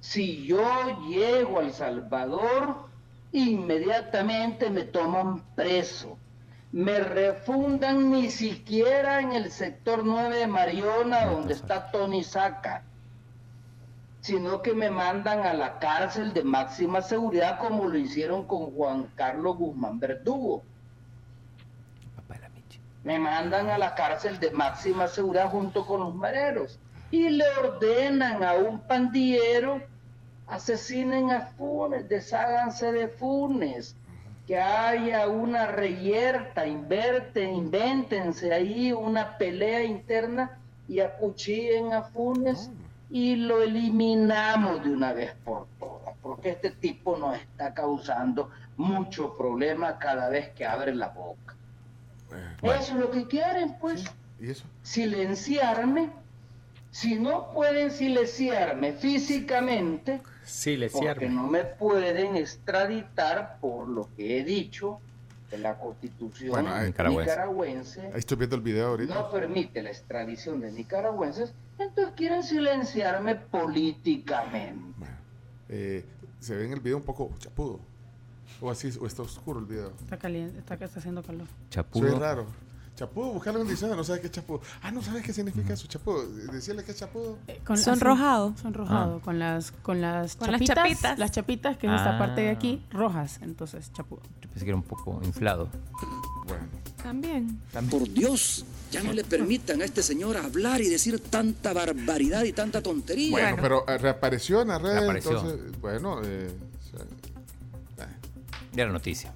Si 0.00 0.46
yo 0.46 0.62
llego 1.08 1.60
al 1.60 1.72
Salvador, 1.72 2.86
inmediatamente 3.32 4.70
me 4.70 4.84
toman 4.84 5.42
preso. 5.54 6.16
Me 6.72 7.00
refundan 7.00 8.10
ni 8.10 8.30
siquiera 8.30 9.20
en 9.20 9.32
el 9.32 9.50
sector 9.50 10.04
9 10.04 10.38
de 10.38 10.46
Mariona, 10.46 11.26
donde 11.26 11.54
está 11.54 11.90
Tony 11.90 12.22
Saca, 12.22 12.84
sino 14.20 14.62
que 14.62 14.72
me 14.72 14.90
mandan 14.90 15.40
a 15.40 15.52
la 15.52 15.78
cárcel 15.78 16.32
de 16.32 16.44
máxima 16.44 17.02
seguridad 17.02 17.58
como 17.58 17.88
lo 17.88 17.98
hicieron 17.98 18.46
con 18.46 18.70
Juan 18.72 19.10
Carlos 19.16 19.56
Guzmán 19.56 19.98
Verdugo 19.98 20.62
me 23.04 23.18
mandan 23.18 23.70
a 23.70 23.78
la 23.78 23.94
cárcel 23.94 24.38
de 24.38 24.50
máxima 24.50 25.08
seguridad 25.08 25.50
junto 25.50 25.86
con 25.86 26.00
los 26.00 26.14
mareros 26.14 26.78
y 27.10 27.28
le 27.30 27.44
ordenan 27.58 28.44
a 28.44 28.54
un 28.54 28.80
pandillero 28.80 29.80
asesinen 30.50 31.30
a 31.30 31.42
Funes, 31.56 32.08
desháganse 32.08 32.92
de 32.92 33.08
Funes, 33.08 33.94
que 34.46 34.58
haya 34.58 35.28
una 35.28 35.66
reyerta, 35.66 36.66
inverten, 36.66 37.54
invéntense 37.54 38.52
ahí 38.52 38.92
una 38.92 39.38
pelea 39.38 39.84
interna 39.84 40.58
y 40.88 40.98
acuchillen 40.98 41.92
a 41.92 42.02
Funes 42.02 42.68
y 43.10 43.36
lo 43.36 43.62
eliminamos 43.62 44.82
de 44.82 44.90
una 44.90 45.12
vez 45.12 45.34
por 45.44 45.68
todas, 45.78 46.16
porque 46.20 46.50
este 46.50 46.70
tipo 46.70 47.16
nos 47.16 47.36
está 47.36 47.72
causando 47.72 48.50
mucho 48.76 49.36
problema 49.36 49.98
cada 49.98 50.28
vez 50.28 50.50
que 50.50 50.66
abre 50.66 50.94
la 50.94 51.08
boca. 51.08 51.54
Eso 52.62 52.92
es 52.92 53.00
lo 53.00 53.10
que 53.10 53.26
quieren, 53.26 53.76
pues. 53.80 54.04
¿Y 54.40 54.50
eso? 54.50 54.64
Silenciarme. 54.82 56.10
Si 56.90 57.14
no 57.14 57.52
pueden 57.52 57.92
silenciarme 57.92 58.94
físicamente, 58.94 60.20
silenciarme. 60.44 61.14
porque 61.14 61.28
no 61.28 61.46
me 61.46 61.64
pueden 61.64 62.36
extraditar 62.36 63.58
por 63.60 63.88
lo 63.88 64.08
que 64.16 64.40
he 64.40 64.44
dicho 64.44 64.98
de 65.50 65.58
la 65.58 65.78
constitución 65.78 66.66
nicaragüense. 66.86 68.00
Ahí 68.12 68.18
estoy 68.18 68.38
viendo 68.38 68.56
el 68.56 68.62
video 68.62 68.88
ahorita. 68.88 69.14
No 69.14 69.30
permite 69.30 69.82
la 69.82 69.90
extradición 69.90 70.60
de 70.60 70.72
nicaragüenses, 70.72 71.52
entonces 71.78 72.14
quieren 72.16 72.42
silenciarme 72.42 73.36
políticamente. 73.36 75.06
Eh, 75.68 76.04
se 76.40 76.56
ve 76.56 76.66
en 76.66 76.72
el 76.72 76.80
video 76.80 76.96
un 76.96 77.04
poco 77.04 77.30
chapudo. 77.38 77.80
O 78.60 78.70
así, 78.70 78.90
o 79.00 79.06
está 79.06 79.22
oscuro 79.22 79.60
el 79.60 79.66
video. 79.66 79.92
Está 80.00 80.18
caliente, 80.18 80.58
está, 80.58 80.74
está 80.74 80.98
haciendo 80.98 81.22
calor. 81.22 81.46
Chapudo. 81.70 82.08
es 82.08 82.18
raro. 82.18 82.46
Chapudo, 83.00 83.32
buscarle 83.32 83.62
un 83.62 83.68
diseño, 83.68 83.96
no 83.96 84.04
sabes 84.04 84.20
qué 84.20 84.26
es 84.26 84.32
chapudo. 84.32 84.60
Ah, 84.82 84.90
no 84.90 85.00
sabes 85.00 85.22
qué 85.22 85.32
significa 85.32 85.72
eso, 85.72 85.86
chapudo. 85.86 86.26
Decirle 86.52 86.84
que 86.84 86.90
es 86.90 86.98
chapudo. 86.98 87.38
Eh, 87.48 87.58
sonrojado. 87.74 88.54
Sonrojado, 88.60 89.16
ah. 89.16 89.24
con 89.24 89.38
las, 89.38 89.72
con 89.72 90.02
las 90.02 90.36
con 90.36 90.50
chapitas. 90.50 90.76
Las 90.76 90.84
chapitas. 90.84 91.18
Las 91.18 91.30
chapitas, 91.30 91.76
que 91.78 91.86
es 91.86 91.92
esta 91.94 92.18
parte 92.18 92.42
de 92.42 92.50
aquí, 92.50 92.84
ah. 92.90 92.98
rojas. 92.98 93.38
Entonces, 93.40 93.90
chapudo. 93.94 94.20
Yo 94.42 94.50
pensé 94.50 94.66
que 94.66 94.70
era 94.70 94.76
un 94.76 94.82
poco 94.82 95.18
inflado. 95.24 95.70
Bueno. 96.46 96.64
También. 97.02 97.58
Por 97.90 98.06
Dios, 98.12 98.66
ya 98.90 99.02
no 99.02 99.14
le 99.14 99.24
permitan 99.24 99.80
a 99.80 99.86
este 99.86 100.02
señor 100.02 100.36
hablar 100.36 100.82
y 100.82 100.88
decir 100.88 101.20
tanta 101.20 101.72
barbaridad 101.72 102.44
y 102.44 102.52
tanta 102.52 102.82
tontería. 102.82 103.30
Bueno, 103.30 103.56
pero 103.62 103.88
eh, 103.88 103.96
reapareció 103.96 104.60
en 104.60 104.68
la 104.68 104.78
red. 104.78 105.16
Entonces, 105.16 105.80
bueno, 105.80 106.20
eh, 106.22 106.50
era 108.76 108.90
noticia. 108.90 109.32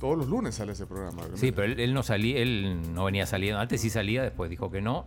Todos 0.00 0.16
los 0.16 0.28
lunes 0.28 0.54
sale 0.54 0.72
ese 0.72 0.86
programa. 0.86 1.22
Sí, 1.34 1.50
pero 1.50 1.72
él, 1.72 1.92
no 1.92 2.02
salía, 2.02 2.38
él 2.38 2.94
no 2.94 3.04
venía 3.04 3.26
saliendo. 3.26 3.58
Antes 3.58 3.80
sí 3.80 3.90
salía, 3.90 4.22
después 4.22 4.48
dijo 4.48 4.70
que 4.70 4.80
no, 4.80 5.06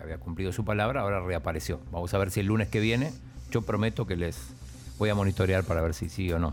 había 0.00 0.18
cumplido 0.18 0.52
su 0.52 0.64
palabra, 0.64 1.00
ahora 1.00 1.20
reapareció. 1.20 1.80
Vamos 1.90 2.14
a 2.14 2.18
ver 2.18 2.30
si 2.30 2.40
el 2.40 2.46
lunes 2.46 2.68
que 2.68 2.80
viene, 2.80 3.12
yo 3.50 3.62
prometo 3.62 4.06
que 4.06 4.16
les 4.16 4.54
voy 4.98 5.10
a 5.10 5.14
monitorear 5.14 5.64
para 5.64 5.80
ver 5.80 5.94
si 5.94 6.08
sí 6.08 6.30
o 6.32 6.38
no. 6.38 6.52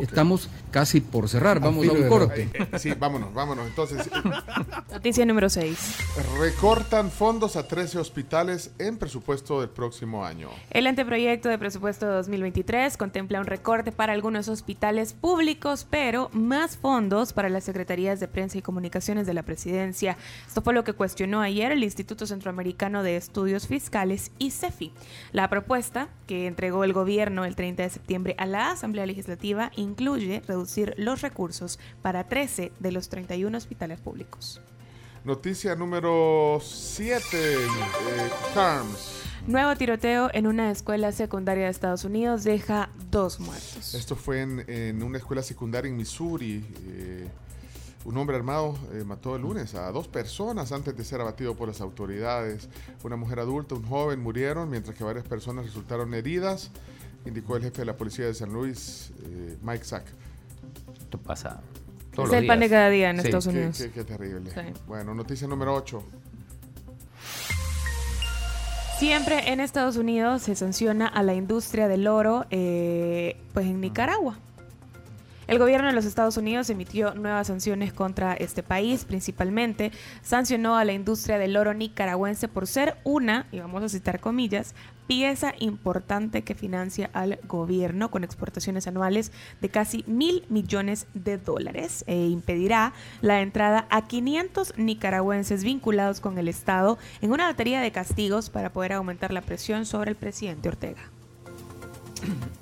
Estamos 0.00 0.48
casi 0.70 1.00
por 1.00 1.28
cerrar, 1.28 1.60
vamos 1.60 1.86
a 1.86 1.92
un 1.92 2.08
corte. 2.08 2.50
sí, 2.78 2.92
vámonos, 2.98 3.32
vámonos. 3.32 3.66
Entonces, 3.66 4.10
noticia 4.92 5.24
número 5.24 5.48
6. 5.48 5.96
Recortan 6.38 7.10
fondos 7.10 7.56
a 7.56 7.68
13 7.68 7.98
hospitales 7.98 8.72
en 8.78 8.98
presupuesto 8.98 9.60
del 9.60 9.70
próximo 9.70 10.24
año. 10.24 10.48
El 10.70 10.86
anteproyecto 10.86 11.48
de 11.48 11.58
presupuesto 11.58 12.06
2023 12.06 12.96
contempla 12.96 13.40
un 13.40 13.46
recorte 13.46 13.92
para 13.92 14.12
algunos 14.12 14.48
hospitales 14.48 15.12
públicos, 15.12 15.86
pero 15.88 16.28
más 16.32 16.76
fondos 16.76 17.32
para 17.32 17.48
las 17.48 17.64
secretarías 17.64 18.20
de 18.20 18.28
prensa 18.28 18.58
y 18.58 18.62
comunicaciones 18.62 19.26
de 19.26 19.34
la 19.34 19.42
presidencia. 19.42 20.16
Esto 20.46 20.62
fue 20.62 20.74
lo 20.74 20.84
que 20.84 20.92
cuestionó 20.92 21.40
ayer 21.40 21.72
el 21.72 21.84
Instituto 21.84 22.26
Centroamericano 22.26 23.02
de 23.02 23.16
Estudios 23.16 23.66
Fiscales 23.66 24.32
y 24.38 24.50
CEFI. 24.50 24.92
La 25.32 25.48
propuesta 25.48 26.08
que 26.26 26.46
entregó 26.46 26.84
el 26.84 26.92
gobierno 26.92 27.44
el 27.44 27.54
30 27.54 27.82
de 27.82 27.90
septiembre 27.90 28.34
a 28.38 28.46
la 28.46 28.70
Asamblea 28.70 29.06
Legislativa 29.06 29.70
incluye 29.76 30.42
reducir 30.46 30.94
los 30.96 31.22
recursos 31.22 31.78
para 32.02 32.28
13 32.28 32.72
de 32.78 32.92
los 32.92 33.08
31 33.08 33.56
hospitales 33.56 34.00
públicos. 34.00 34.60
Noticia 35.24 35.74
número 35.74 36.58
7, 36.62 37.22
eh, 37.32 37.68
Carms. 38.52 39.22
Nuevo 39.46 39.76
tiroteo 39.76 40.30
en 40.32 40.46
una 40.46 40.70
escuela 40.70 41.12
secundaria 41.12 41.64
de 41.64 41.70
Estados 41.70 42.04
Unidos 42.04 42.44
deja 42.44 42.90
dos 43.10 43.40
muertos. 43.40 43.94
Esto 43.94 44.16
fue 44.16 44.42
en, 44.42 45.02
una 45.02 45.18
escuela 45.18 45.42
secundaria 45.42 45.88
en 45.88 45.96
Missouri. 45.96 46.64
Eh, 46.86 47.28
un 48.04 48.18
hombre 48.18 48.36
armado 48.36 48.78
eh, 48.92 49.02
mató 49.04 49.36
el 49.36 49.42
lunes 49.42 49.74
a 49.74 49.90
dos 49.92 50.08
personas 50.08 50.72
antes 50.72 50.94
de 50.94 51.04
ser 51.04 51.22
abatido 51.22 51.54
por 51.54 51.68
las 51.68 51.80
autoridades. 51.80 52.68
Una 53.02 53.16
mujer 53.16 53.40
adulta, 53.40 53.74
un 53.74 53.84
joven 53.84 54.20
murieron, 54.20 54.68
mientras 54.68 54.96
que 54.96 55.04
varias 55.04 55.26
personas 55.26 55.64
resultaron 55.64 56.12
heridas 56.12 56.70
indicó 57.26 57.56
el 57.56 57.62
jefe 57.62 57.82
de 57.82 57.86
la 57.86 57.96
policía 57.96 58.26
de 58.26 58.34
San 58.34 58.52
Luis, 58.52 59.12
eh, 59.24 59.56
Mike 59.62 59.84
Sack. 59.84 60.04
Esto 60.98 61.18
pasa. 61.18 61.60
Todos 62.14 62.28
es 62.30 62.34
el 62.34 62.46
pan 62.46 62.60
de 62.60 62.68
cada 62.68 62.88
día 62.90 63.10
en 63.10 63.20
Estados 63.20 63.46
Unidos. 63.46 63.82
Qué, 63.92 64.04
terrible. 64.04 64.50
Bueno, 64.86 65.14
noticia 65.14 65.48
número 65.48 65.74
8. 65.74 66.04
Siempre 68.98 69.50
en 69.50 69.58
Estados 69.58 69.96
Unidos 69.96 70.42
se 70.42 70.54
sanciona 70.54 71.06
a 71.08 71.22
la 71.24 71.34
industria 71.34 71.88
del 71.88 72.06
oro, 72.06 72.46
eh, 72.50 73.36
pues 73.52 73.66
en 73.66 73.80
Nicaragua. 73.80 74.38
El 75.46 75.58
gobierno 75.58 75.88
de 75.88 75.92
los 75.92 76.06
Estados 76.06 76.36
Unidos 76.38 76.70
emitió 76.70 77.14
nuevas 77.14 77.48
sanciones 77.48 77.92
contra 77.92 78.34
este 78.34 78.62
país, 78.62 79.04
principalmente 79.04 79.92
sancionó 80.22 80.76
a 80.76 80.84
la 80.84 80.94
industria 80.94 81.38
del 81.38 81.56
oro 81.56 81.74
nicaragüense 81.74 82.48
por 82.48 82.66
ser 82.66 82.96
una, 83.04 83.46
y 83.52 83.58
vamos 83.58 83.82
a 83.82 83.88
citar 83.88 84.20
comillas, 84.20 84.74
pieza 85.06 85.54
importante 85.58 86.42
que 86.42 86.54
financia 86.54 87.10
al 87.12 87.38
gobierno 87.46 88.10
con 88.10 88.24
exportaciones 88.24 88.86
anuales 88.86 89.32
de 89.60 89.68
casi 89.68 90.04
mil 90.06 90.44
millones 90.48 91.06
de 91.14 91.38
dólares 91.38 92.04
e 92.06 92.26
impedirá 92.26 92.92
la 93.20 93.40
entrada 93.40 93.86
a 93.90 94.06
500 94.06 94.74
nicaragüenses 94.76 95.64
vinculados 95.64 96.20
con 96.20 96.38
el 96.38 96.48
Estado 96.48 96.98
en 97.20 97.32
una 97.32 97.46
batería 97.46 97.80
de 97.80 97.92
castigos 97.92 98.50
para 98.50 98.72
poder 98.72 98.92
aumentar 98.92 99.32
la 99.32 99.42
presión 99.42 99.86
sobre 99.86 100.10
el 100.10 100.16
presidente 100.16 100.68
Ortega. 100.68 101.02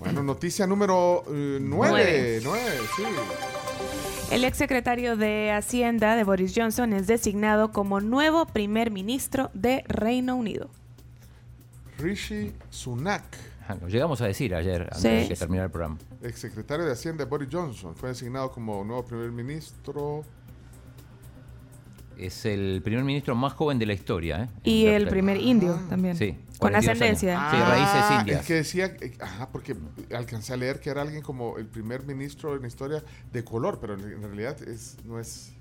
Bueno, 0.01 0.23
noticia 0.23 0.67
número 0.67 1.25
9. 1.29 2.41
Uh, 2.45 2.53
sí. 2.97 3.03
El 4.33 4.45
exsecretario 4.45 5.17
de 5.17 5.53
Hacienda 5.53 6.17
de 6.17 6.25
Boris 6.25 6.55
Johnson 6.57 6.93
es 6.93 7.07
designado 7.07 7.71
como 7.71 8.01
nuevo 8.01 8.47
primer 8.47 8.91
ministro 8.91 9.51
de 9.55 9.85
Reino 9.87 10.37
Unido. 10.37 10.71
Rishi 12.03 12.53
Sunak. 12.71 13.25
Lo 13.81 13.89
llegamos 13.89 14.21
a 14.21 14.27
decir 14.27 14.55
ayer, 14.55 14.83
antes 14.93 15.29
de 15.29 15.37
terminar 15.37 15.67
el 15.67 15.71
programa. 15.71 15.99
Exsecretario 16.23 16.85
de 16.85 16.93
Hacienda 16.93 17.25
de 17.25 17.31
Boris 17.31 17.49
Johnson 17.51 17.95
fue 17.95 18.11
designado 18.11 18.51
como 18.51 18.85
nuevo 18.85 19.05
primer 19.05 19.31
ministro 19.31 20.25
es 22.19 22.45
el 22.45 22.83
primer 22.85 23.05
ministro 23.05 23.35
más 23.35 23.53
joven 23.55 23.79
de 23.79 23.87
la 23.87 23.95
historia. 23.95 24.45
¿eh? 24.45 24.49
Y 24.65 24.87
el 24.87 25.09
primer 25.09 25.39
indio 25.39 25.79
ah. 25.79 25.87
también. 25.89 26.17
Sí. 26.17 26.37
Con 26.59 26.75
ascendencia. 26.75 27.51
sí, 27.51 27.57
raíces 27.57 28.21
indias. 28.21 28.41
Es 28.41 28.47
que 28.47 28.55
decía, 28.55 28.87
eh, 29.01 29.17
ajá, 29.21 29.49
porque 29.51 29.75
alcancé 30.15 30.53
a 30.53 30.57
leer 30.57 30.79
que 30.79 30.91
era 30.91 31.03
alguien 31.03 31.23
como 31.23 31.59
el 31.59 31.67
primer 31.67 32.05
ministro 32.05 32.55
en 32.55 32.63
la 32.63 32.69
historia 32.69 33.03
de 33.33 33.45
color, 33.45 33.79
pero 33.81 33.95
en 33.95 34.23
realidad 34.23 34.57
es, 34.63 34.97
no 35.05 35.19
es 35.19 35.53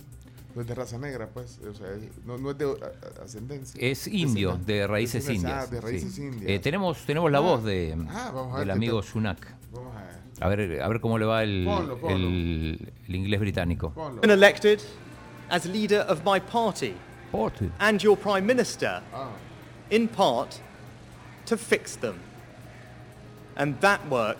no 0.55 0.61
es 0.61 0.67
de 0.67 0.75
raza 0.75 0.97
negra, 0.97 1.29
pues. 1.33 1.59
O 1.69 1.73
sea, 1.73 1.87
no, 2.25 2.51
es 2.51 2.57
de 2.57 2.75
ascendencia. 3.23 3.79
Es 3.81 4.07
indio, 4.07 4.57
de 4.65 4.87
raíces 4.87 5.27
indias. 5.29 5.67
Ah, 5.67 5.71
de 5.71 5.81
raíces 5.81 6.17
indias. 6.17 6.49
Eh, 6.49 6.59
tenemos, 6.59 7.05
tenemos 7.05 7.31
la 7.31 7.37
ah. 7.37 7.41
voz 7.41 7.63
de, 7.63 7.95
ah, 8.09 8.55
del 8.59 8.71
amigo 8.71 9.01
Sunak. 9.01 9.55
Vamos 9.71 9.95
a 9.95 10.01
ver. 10.01 10.11
A 10.41 10.47
ver, 10.47 10.81
a 10.81 10.87
ver 10.87 10.99
cómo 10.99 11.19
le 11.19 11.25
va 11.25 11.43
el, 11.43 11.67
el, 12.09 12.93
el 13.07 13.15
inglés 13.15 13.39
británico. 13.39 13.93
elected 14.23 14.81
as 15.49 15.65
leader 15.65 15.99
of 16.07 16.23
my 16.25 16.39
party, 16.39 16.95
party. 17.31 17.69
and 17.79 18.01
your 18.01 18.17
prime 18.17 18.45
minister, 18.45 19.03
in 19.91 20.07
part, 20.07 20.59
to 21.45 21.57
fix 21.57 21.95
them. 21.95 22.19
And 23.55 23.79
that 23.81 24.07
work 24.09 24.39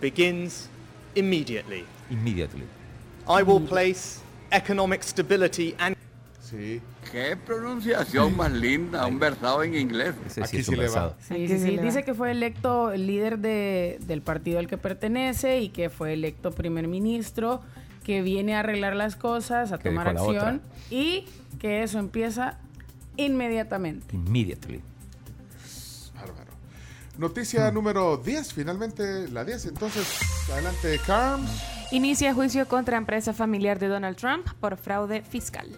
begins 0.00 0.68
immediately. 1.14 1.84
Immediately. 2.10 2.66
I 3.28 3.42
will 3.42 3.60
place 3.60 4.20
economic 4.50 5.02
stability 5.02 5.74
and 5.78 5.96
Sí. 6.50 6.82
Qué 7.12 7.36
pronunciación 7.36 8.36
más 8.36 8.50
linda, 8.50 9.06
un 9.06 9.20
versado 9.20 9.62
en 9.62 9.76
inglés. 9.76 10.14
Aquí 10.42 10.64
sí, 10.64 10.74
le 10.74 10.88
va. 10.88 11.14
Sí, 11.20 11.46
sí, 11.46 11.60
sí. 11.60 11.76
Dice 11.76 12.02
que 12.02 12.12
fue 12.12 12.32
electo 12.32 12.92
líder 12.92 13.38
de, 13.38 13.98
del 14.02 14.20
partido 14.20 14.58
al 14.58 14.66
que 14.66 14.76
pertenece 14.76 15.60
y 15.60 15.68
que 15.68 15.90
fue 15.90 16.12
electo 16.14 16.50
primer 16.50 16.88
ministro 16.88 17.60
que 18.04 18.22
viene 18.22 18.56
a 18.56 18.60
arreglar 18.60 18.96
las 18.96 19.14
cosas, 19.14 19.70
a 19.70 19.78
tomar 19.78 20.08
acción 20.08 20.60
y 20.90 21.26
que 21.60 21.84
eso 21.84 22.00
empieza 22.00 22.58
inmediatamente. 23.16 24.16
Immediately. 24.16 24.80
Bárbaro. 26.14 26.50
Noticia 27.18 27.70
número 27.70 28.16
10, 28.16 28.54
finalmente 28.54 29.28
la 29.28 29.44
10. 29.44 29.66
Entonces, 29.66 30.06
adelante, 30.50 30.98
Carm. 31.06 31.46
Inicia 31.92 32.32
juicio 32.32 32.68
contra 32.68 32.96
empresa 32.96 33.32
familiar 33.32 33.80
de 33.80 33.88
Donald 33.88 34.16
Trump 34.16 34.46
por 34.60 34.76
fraude 34.76 35.22
fiscal. 35.22 35.68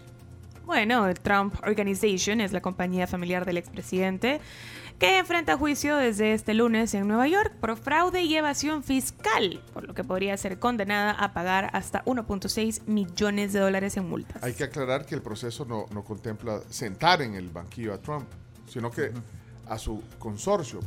Bueno, 0.66 1.06
el 1.06 1.18
Trump 1.18 1.54
Organization 1.66 2.42
es 2.42 2.52
la 2.52 2.60
compañía 2.60 3.06
familiar 3.06 3.46
del 3.46 3.56
expresidente 3.56 4.38
que 4.98 5.18
enfrenta 5.18 5.56
juicio 5.56 5.96
desde 5.96 6.34
este 6.34 6.52
lunes 6.52 6.92
en 6.92 7.08
Nueva 7.08 7.28
York 7.28 7.54
por 7.58 7.78
fraude 7.78 8.24
y 8.24 8.36
evasión 8.36 8.82
fiscal, 8.82 9.62
por 9.72 9.88
lo 9.88 9.94
que 9.94 10.04
podría 10.04 10.36
ser 10.36 10.58
condenada 10.58 11.12
a 11.12 11.32
pagar 11.32 11.70
hasta 11.72 12.04
1.6 12.04 12.82
millones 12.84 13.54
de 13.54 13.60
dólares 13.60 13.96
en 13.96 14.06
multas. 14.06 14.42
Hay 14.42 14.52
que 14.52 14.64
aclarar 14.64 15.06
que 15.06 15.14
el 15.14 15.22
proceso 15.22 15.64
no, 15.64 15.86
contempla 16.04 16.60
sentar 16.68 17.22
en 17.22 17.36
el 17.36 17.48
banquillo 17.48 17.94
a 17.94 17.98
Trump, 17.98 18.26
sino 18.66 18.90
que 18.90 19.12
a 19.66 19.78
su 19.78 20.02
consorcio. 20.18 20.80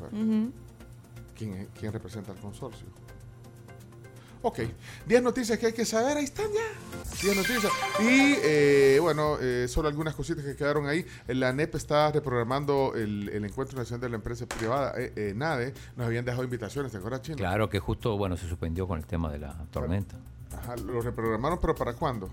¿Quién, 1.35 1.67
¿Quién 1.77 1.91
representa 1.91 2.31
al 2.31 2.37
consorcio? 2.37 2.85
Ok, 4.47 4.59
10 5.07 5.23
noticias 5.23 5.57
que 5.57 5.65
hay 5.65 5.73
que 5.73 5.85
saber, 5.85 6.17
ahí 6.17 6.25
están 6.25 6.45
ya. 6.53 7.19
10 7.19 7.35
noticias. 7.35 7.73
Y 7.99 8.35
eh, 8.43 8.99
bueno, 9.01 9.39
eh, 9.41 9.65
solo 9.67 9.87
algunas 9.87 10.13
cositas 10.13 10.45
que 10.45 10.55
quedaron 10.55 10.85
ahí. 10.85 11.03
La 11.29 11.51
NEP 11.51 11.73
está 11.73 12.11
reprogramando 12.11 12.93
el, 12.93 13.43
Encuentro 13.43 13.79
Nacional 13.79 14.01
de 14.01 14.09
la 14.09 14.17
Empresa 14.17 14.45
Privada, 14.45 14.93
eh, 14.97 15.33
NADE. 15.35 15.73
Nos 15.95 16.05
habían 16.05 16.25
dejado 16.25 16.43
invitaciones, 16.43 16.91
¿te 16.91 16.99
acuerdas, 16.99 17.23
Chino? 17.23 17.37
Claro, 17.37 17.71
que 17.71 17.79
justo, 17.79 18.19
bueno, 18.19 18.37
se 18.37 18.47
suspendió 18.47 18.87
con 18.87 18.99
el 18.99 19.07
tema 19.07 19.31
de 19.31 19.39
la 19.39 19.65
tormenta. 19.71 20.15
Ajá, 20.55 20.75
lo 20.75 21.01
reprogramaron, 21.01 21.57
pero 21.59 21.73
¿para 21.73 21.93
cuándo? 21.93 22.29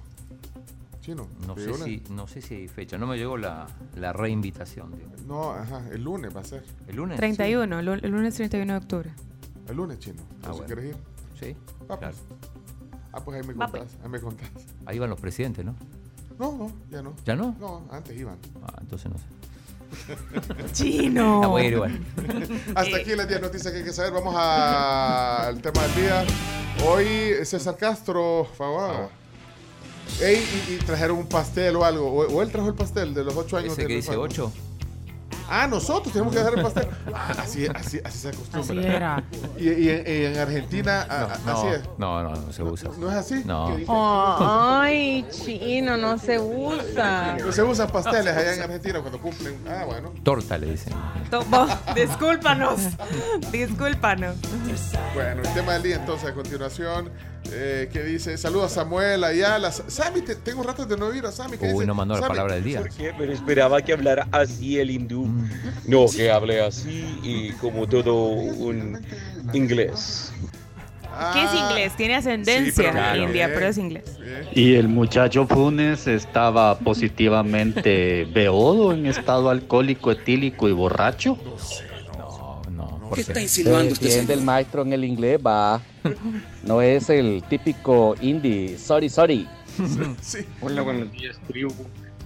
Chino. 1.00 1.28
No 1.46 1.56
sé, 1.56 1.72
si, 1.72 2.04
no 2.10 2.28
sé 2.28 2.42
si 2.42 2.56
hay 2.56 2.68
fecha, 2.68 2.98
no 2.98 3.06
me 3.06 3.16
llegó 3.16 3.38
la, 3.38 3.66
reinvitación. 3.94 4.92
No, 5.26 5.52
ajá, 5.52 5.82
el 5.90 6.04
lunes 6.04 6.36
va 6.36 6.40
a 6.40 6.44
ser. 6.44 6.62
¿El 6.88 6.96
lunes? 6.96 7.16
31, 7.16 7.78
el, 7.78 7.86
lunes 8.10 8.34
31 8.34 8.70
de 8.70 8.78
octubre. 8.78 9.10
El 9.66 9.76
lunes, 9.76 9.98
Chino. 9.98 10.20
Ah, 10.42 10.52
¿Quieres 10.66 10.84
ir? 10.90 11.11
Sí. 11.42 11.56
Ah, 11.88 11.98
pues. 11.98 12.16
Ah, 13.12 13.20
pues 13.24 13.40
ahí 13.40 13.46
me 13.46 13.54
contás, 13.54 13.70
pues. 13.70 13.98
ahí 14.02 14.08
me 14.08 14.20
contás. 14.20 14.48
Ahí 14.86 14.96
iban 14.96 15.10
los 15.10 15.20
presidentes, 15.20 15.64
¿no? 15.64 15.74
No, 16.38 16.56
no, 16.56 16.72
ya 16.90 17.02
no. 17.02 17.14
¿Ya 17.24 17.36
no? 17.36 17.56
No, 17.60 17.86
antes 17.90 18.18
iban. 18.18 18.38
Ah, 18.62 18.78
entonces 18.80 19.10
no 19.10 19.18
sé. 19.18 19.24
Chino. 20.72 21.48
voy 21.48 21.62
a 21.62 21.64
ir 21.66 21.72
igual. 21.74 22.00
Hasta 22.74 22.96
aquí 22.96 23.14
las 23.14 23.28
10 23.28 23.42
noticias 23.42 23.72
que 23.72 23.80
hay 23.80 23.84
que 23.84 23.92
saber. 23.92 24.12
Vamos 24.12 24.34
al 24.36 25.60
tema 25.60 25.82
del 25.82 25.94
día. 25.94 26.24
Hoy 26.86 27.44
César 27.44 27.76
Castro, 27.76 28.46
favor. 28.56 29.10
Ey, 30.20 30.44
y, 30.70 30.76
trajeron 30.84 31.18
un 31.18 31.26
pastel 31.26 31.76
o 31.76 31.84
algo. 31.84 32.10
O, 32.10 32.42
él 32.42 32.50
trajo 32.50 32.68
el 32.68 32.74
pastel 32.74 33.14
de 33.14 33.24
los 33.24 33.36
8 33.36 33.56
años. 33.58 33.72
¿Ese 33.72 33.86
que 33.86 33.94
dice 33.96 34.16
8? 34.16 34.52
Ah, 35.48 35.66
nosotros 35.66 36.12
tenemos 36.12 36.32
que 36.32 36.38
dejar 36.38 36.58
el 36.58 36.62
pastel. 36.62 36.88
Así, 37.38 37.66
así, 37.66 38.00
así 38.04 38.18
se 38.18 38.28
acostumbra. 38.28 38.60
Así 38.60 38.86
era. 38.86 39.24
Y, 39.58 39.88
en, 39.88 40.38
Argentina, 40.38 41.06
no, 41.44 41.52
así 41.52 41.66
es. 41.68 41.80
No, 41.98 42.22
no, 42.22 42.34
no 42.34 42.52
se 42.52 42.62
usa. 42.62 42.90
¿No, 42.98 43.10
es 43.10 43.16
así? 43.16 43.42
No. 43.44 43.76
ay, 44.40 45.26
chino, 45.30 45.96
no 45.96 46.18
se 46.18 46.38
usa. 46.38 47.36
No 47.38 47.52
se 47.52 47.62
usan 47.62 47.88
pasteles 47.90 48.36
allá 48.36 48.54
en 48.54 48.62
Argentina 48.62 49.00
cuando 49.00 49.20
cumplen. 49.20 49.58
Ah, 49.68 49.84
bueno. 49.86 50.12
Torta 50.22 50.58
le 50.58 50.72
dicen. 50.72 50.92
discúlpanos. 51.94 52.80
discúlpanos. 53.50 54.36
Bueno, 55.14 55.42
el 55.42 55.54
tema 55.54 55.74
del 55.74 55.82
día 55.82 55.96
entonces 55.96 56.30
a 56.30 56.34
continuación. 56.34 57.10
Eh, 57.50 57.88
que 57.92 58.02
dice, 58.02 58.38
saludos 58.38 58.72
a 58.72 58.74
Samuel, 58.76 59.24
Ayala. 59.24 59.72
Sammy, 59.72 60.22
tengo 60.44 60.62
ratos 60.62 60.88
de 60.88 60.96
no 60.96 61.06
oír 61.06 61.26
a 61.26 61.32
Sammy. 61.32 61.56
Uy, 61.60 61.86
no 61.86 61.94
mandó 61.94 62.18
la 62.18 62.26
palabra 62.26 62.54
del 62.54 62.64
día. 62.64 62.78
¿Por 62.78 62.90
qué? 62.90 63.12
Pero 63.16 63.32
esperaba 63.32 63.82
que 63.82 63.92
hablara 63.92 64.26
así 64.30 64.78
el 64.78 64.90
hindú. 64.90 65.26
Mm. 65.26 65.50
No, 65.86 66.06
que 66.08 66.30
hable 66.30 66.62
así 66.62 67.18
y 67.22 67.50
como 67.52 67.86
todo 67.88 68.24
un 68.24 69.00
inglés. 69.52 70.32
¿Qué 71.32 71.44
es 71.44 71.54
inglés? 71.54 71.96
Tiene 71.96 72.14
ascendencia 72.14 73.16
india, 73.16 73.50
pero 73.52 73.66
es 73.66 73.76
inglés. 73.76 74.18
Y 74.54 74.74
el 74.74 74.88
muchacho 74.88 75.46
Funes 75.46 76.06
estaba 76.06 76.78
positivamente 76.78 78.26
beodo 78.32 78.92
en 78.92 79.06
estado 79.06 79.50
alcohólico, 79.50 80.10
etílico 80.10 80.68
y 80.68 80.72
borracho. 80.72 81.36
No 81.44 81.58
sé. 81.58 81.91
¿Qué 83.14 83.20
está 83.20 83.40
insinuando 83.40 83.92
usted? 83.92 84.26
del 84.26 84.42
maestro 84.42 84.82
en 84.82 84.92
el 84.92 85.04
inglés 85.04 85.40
va. 85.44 85.80
No 86.64 86.80
es 86.80 87.10
el 87.10 87.42
típico 87.48 88.14
indie. 88.20 88.78
Sorry, 88.78 89.08
sorry. 89.08 89.48
sí. 90.20 90.38
Hola, 90.60 90.82
buenos 90.82 91.10
días, 91.12 91.38
tribu 91.46 91.74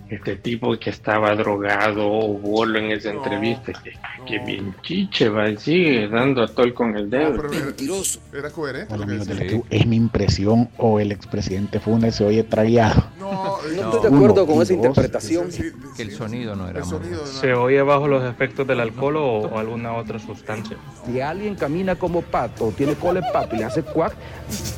este 0.08 0.36
tipo 0.36 0.78
que 0.78 0.90
estaba 0.90 1.34
drogado 1.34 2.06
o 2.08 2.34
bolo 2.38 2.78
en 2.78 2.92
esa 2.92 3.10
entrevista, 3.10 3.72
que, 3.72 3.92
que 4.26 4.38
bien 4.44 4.74
chiche 4.82 5.28
va 5.28 5.48
y 5.48 5.56
sigue 5.56 6.08
dando 6.08 6.42
a 6.42 6.46
tol 6.46 6.72
con 6.74 6.96
el 6.96 7.10
dedo. 7.10 7.42
Mentiroso. 7.42 8.20
Era 8.32 8.50
coherente. 8.50 9.64
es 9.70 9.86
mi 9.86 9.96
impresión 9.96 10.68
o 10.76 11.00
el 11.00 11.10
expresidente 11.10 11.80
Funes 11.80 12.16
se 12.16 12.24
oye 12.24 12.44
tragueado. 12.44 13.04
No, 13.18 13.55
no, 13.62 13.94
estoy 13.94 14.10
de 14.10 14.16
acuerdo 14.16 14.46
con 14.46 14.62
esa 14.62 14.72
interpretación. 14.74 15.48
que 15.96 16.02
el 16.02 16.12
sonido 16.12 16.54
no 16.56 16.68
era. 16.68 16.82
¿Se 16.84 17.54
oye 17.54 17.82
bajo 17.82 18.08
los 18.08 18.24
efectos 18.24 18.66
del 18.66 18.80
alcohol 18.80 19.16
o, 19.16 19.58
alguna 19.58 19.94
otra 19.94 20.18
sustancia? 20.18 20.76
Si 21.04 21.20
alguien 21.20 21.54
camina 21.54 21.96
como 21.96 22.22
pato 22.22 22.66
o 22.66 22.72
tiene 22.72 22.94
cola 22.94 23.20
de 23.20 23.32
pato 23.32 23.54
y 23.56 23.58
le 23.58 23.64
hace 23.64 23.82
cuac, 23.82 24.14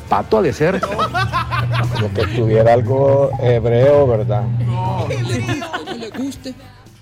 pato 0.07 0.37
ha 0.37 0.41
de 0.41 0.53
ser. 0.53 0.81
Como 1.93 2.13
que 2.13 2.25
tuviera 2.27 2.73
algo 2.73 3.29
hebreo, 3.41 4.07
¿verdad? 4.07 4.43
no 4.43 5.07
le 5.97 6.09
guste. 6.09 6.53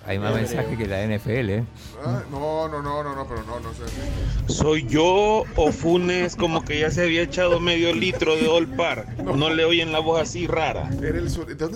Hay 0.07 0.19
más 0.19 0.33
mensajes 0.33 0.77
que 0.77 0.87
la 0.87 1.05
NFL, 1.05 1.49
¿eh? 1.49 1.63
Ah, 2.01 2.23
no, 2.31 2.69
no, 2.69 2.81
no, 2.81 3.03
no, 3.03 3.13
no, 3.13 3.27
pero 3.27 3.43
no, 3.43 3.59
no 3.59 3.73
sé. 3.73 4.53
¿Soy 4.53 4.87
yo 4.87 5.43
o 5.57 5.71
Funes 5.73 6.37
como 6.37 6.63
que 6.63 6.79
ya 6.79 6.89
se 6.91 7.03
había 7.03 7.23
echado 7.23 7.59
medio 7.59 7.93
litro 7.93 8.37
de 8.37 8.47
Olpar? 8.47 9.21
No, 9.21 9.35
no 9.35 9.49
le 9.49 9.65
oyen 9.65 9.91
la 9.91 9.99
voz 9.99 10.21
así 10.21 10.47
rara. 10.47 10.89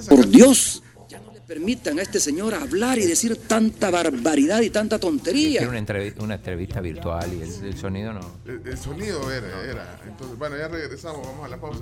Por 0.07 0.27
Dios, 0.29 0.81
ya 1.09 1.19
no 1.19 1.33
le 1.33 1.41
permitan 1.41 1.99
a 1.99 2.03
este 2.03 2.21
señor 2.21 2.53
hablar 2.53 2.99
y 2.99 3.05
decir 3.05 3.35
tanta 3.35 3.91
barbaridad 3.91 4.61
y 4.61 4.69
tanta 4.69 4.97
tontería. 4.97 5.59
Era 5.59 5.69
una, 5.69 5.79
entrevista, 5.79 6.23
una 6.23 6.35
entrevista 6.35 6.79
virtual 6.79 7.33
y 7.33 7.41
el, 7.41 7.77
sonido 7.77 8.13
no. 8.13 8.21
El, 8.45 8.77
sonido 8.77 9.29
era, 9.29 9.61
era. 9.69 9.99
Entonces, 10.07 10.37
bueno, 10.37 10.57
ya 10.57 10.69
regresamos, 10.69 11.27
vamos 11.27 11.45
a 11.45 11.49
la 11.49 11.59
pausa. 11.59 11.81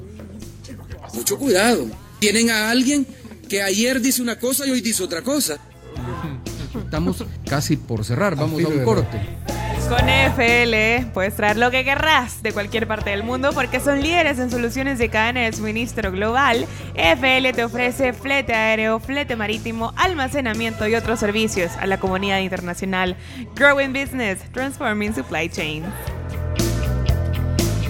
Mucho 1.14 1.38
cuidado. 1.38 1.86
Tienen 2.18 2.50
a 2.50 2.72
alguien 2.72 3.06
que 3.48 3.62
ayer 3.62 4.02
dice 4.02 4.24
una 4.24 4.40
cosa 4.40 4.66
y 4.66 4.72
hoy 4.72 4.82
dice 4.82 5.04
otra 5.04 5.22
cosa. 5.22 5.60
Estamos 6.76 7.26
casi 7.48 7.78
por 7.78 8.04
cerrar, 8.04 8.36
vamos 8.36 8.64
a 8.64 8.68
un 8.68 8.84
corte. 8.84 9.20
Con 9.90 10.08
FL 10.08 11.08
puedes 11.16 11.36
traer 11.36 11.58
lo 11.58 11.72
que 11.72 11.84
querrás 11.84 12.44
de 12.44 12.54
cualquier 12.54 12.88
parte 12.88 13.10
del 13.10 13.24
mundo 13.24 13.50
porque 13.54 13.80
son 13.80 14.02
líderes 14.02 14.38
en 14.38 14.52
soluciones 14.52 15.00
de 15.00 15.10
cadena 15.10 15.42
de 15.42 15.52
suministro 15.52 16.12
global. 16.12 16.68
FL 16.94 17.52
te 17.54 17.64
ofrece 17.64 18.14
flete 18.14 18.54
aéreo, 18.54 19.00
flete 19.00 19.36
marítimo, 19.36 19.92
almacenamiento 19.96 20.88
y 20.88 20.94
otros 20.94 21.20
servicios 21.20 21.72
a 21.80 21.88
la 21.88 22.00
comunidad 22.00 22.40
internacional. 22.40 23.16
Growing 23.56 23.92
Business, 23.92 24.40
Transforming 24.52 25.16
Supply 25.16 25.50
Chain. 25.50 25.86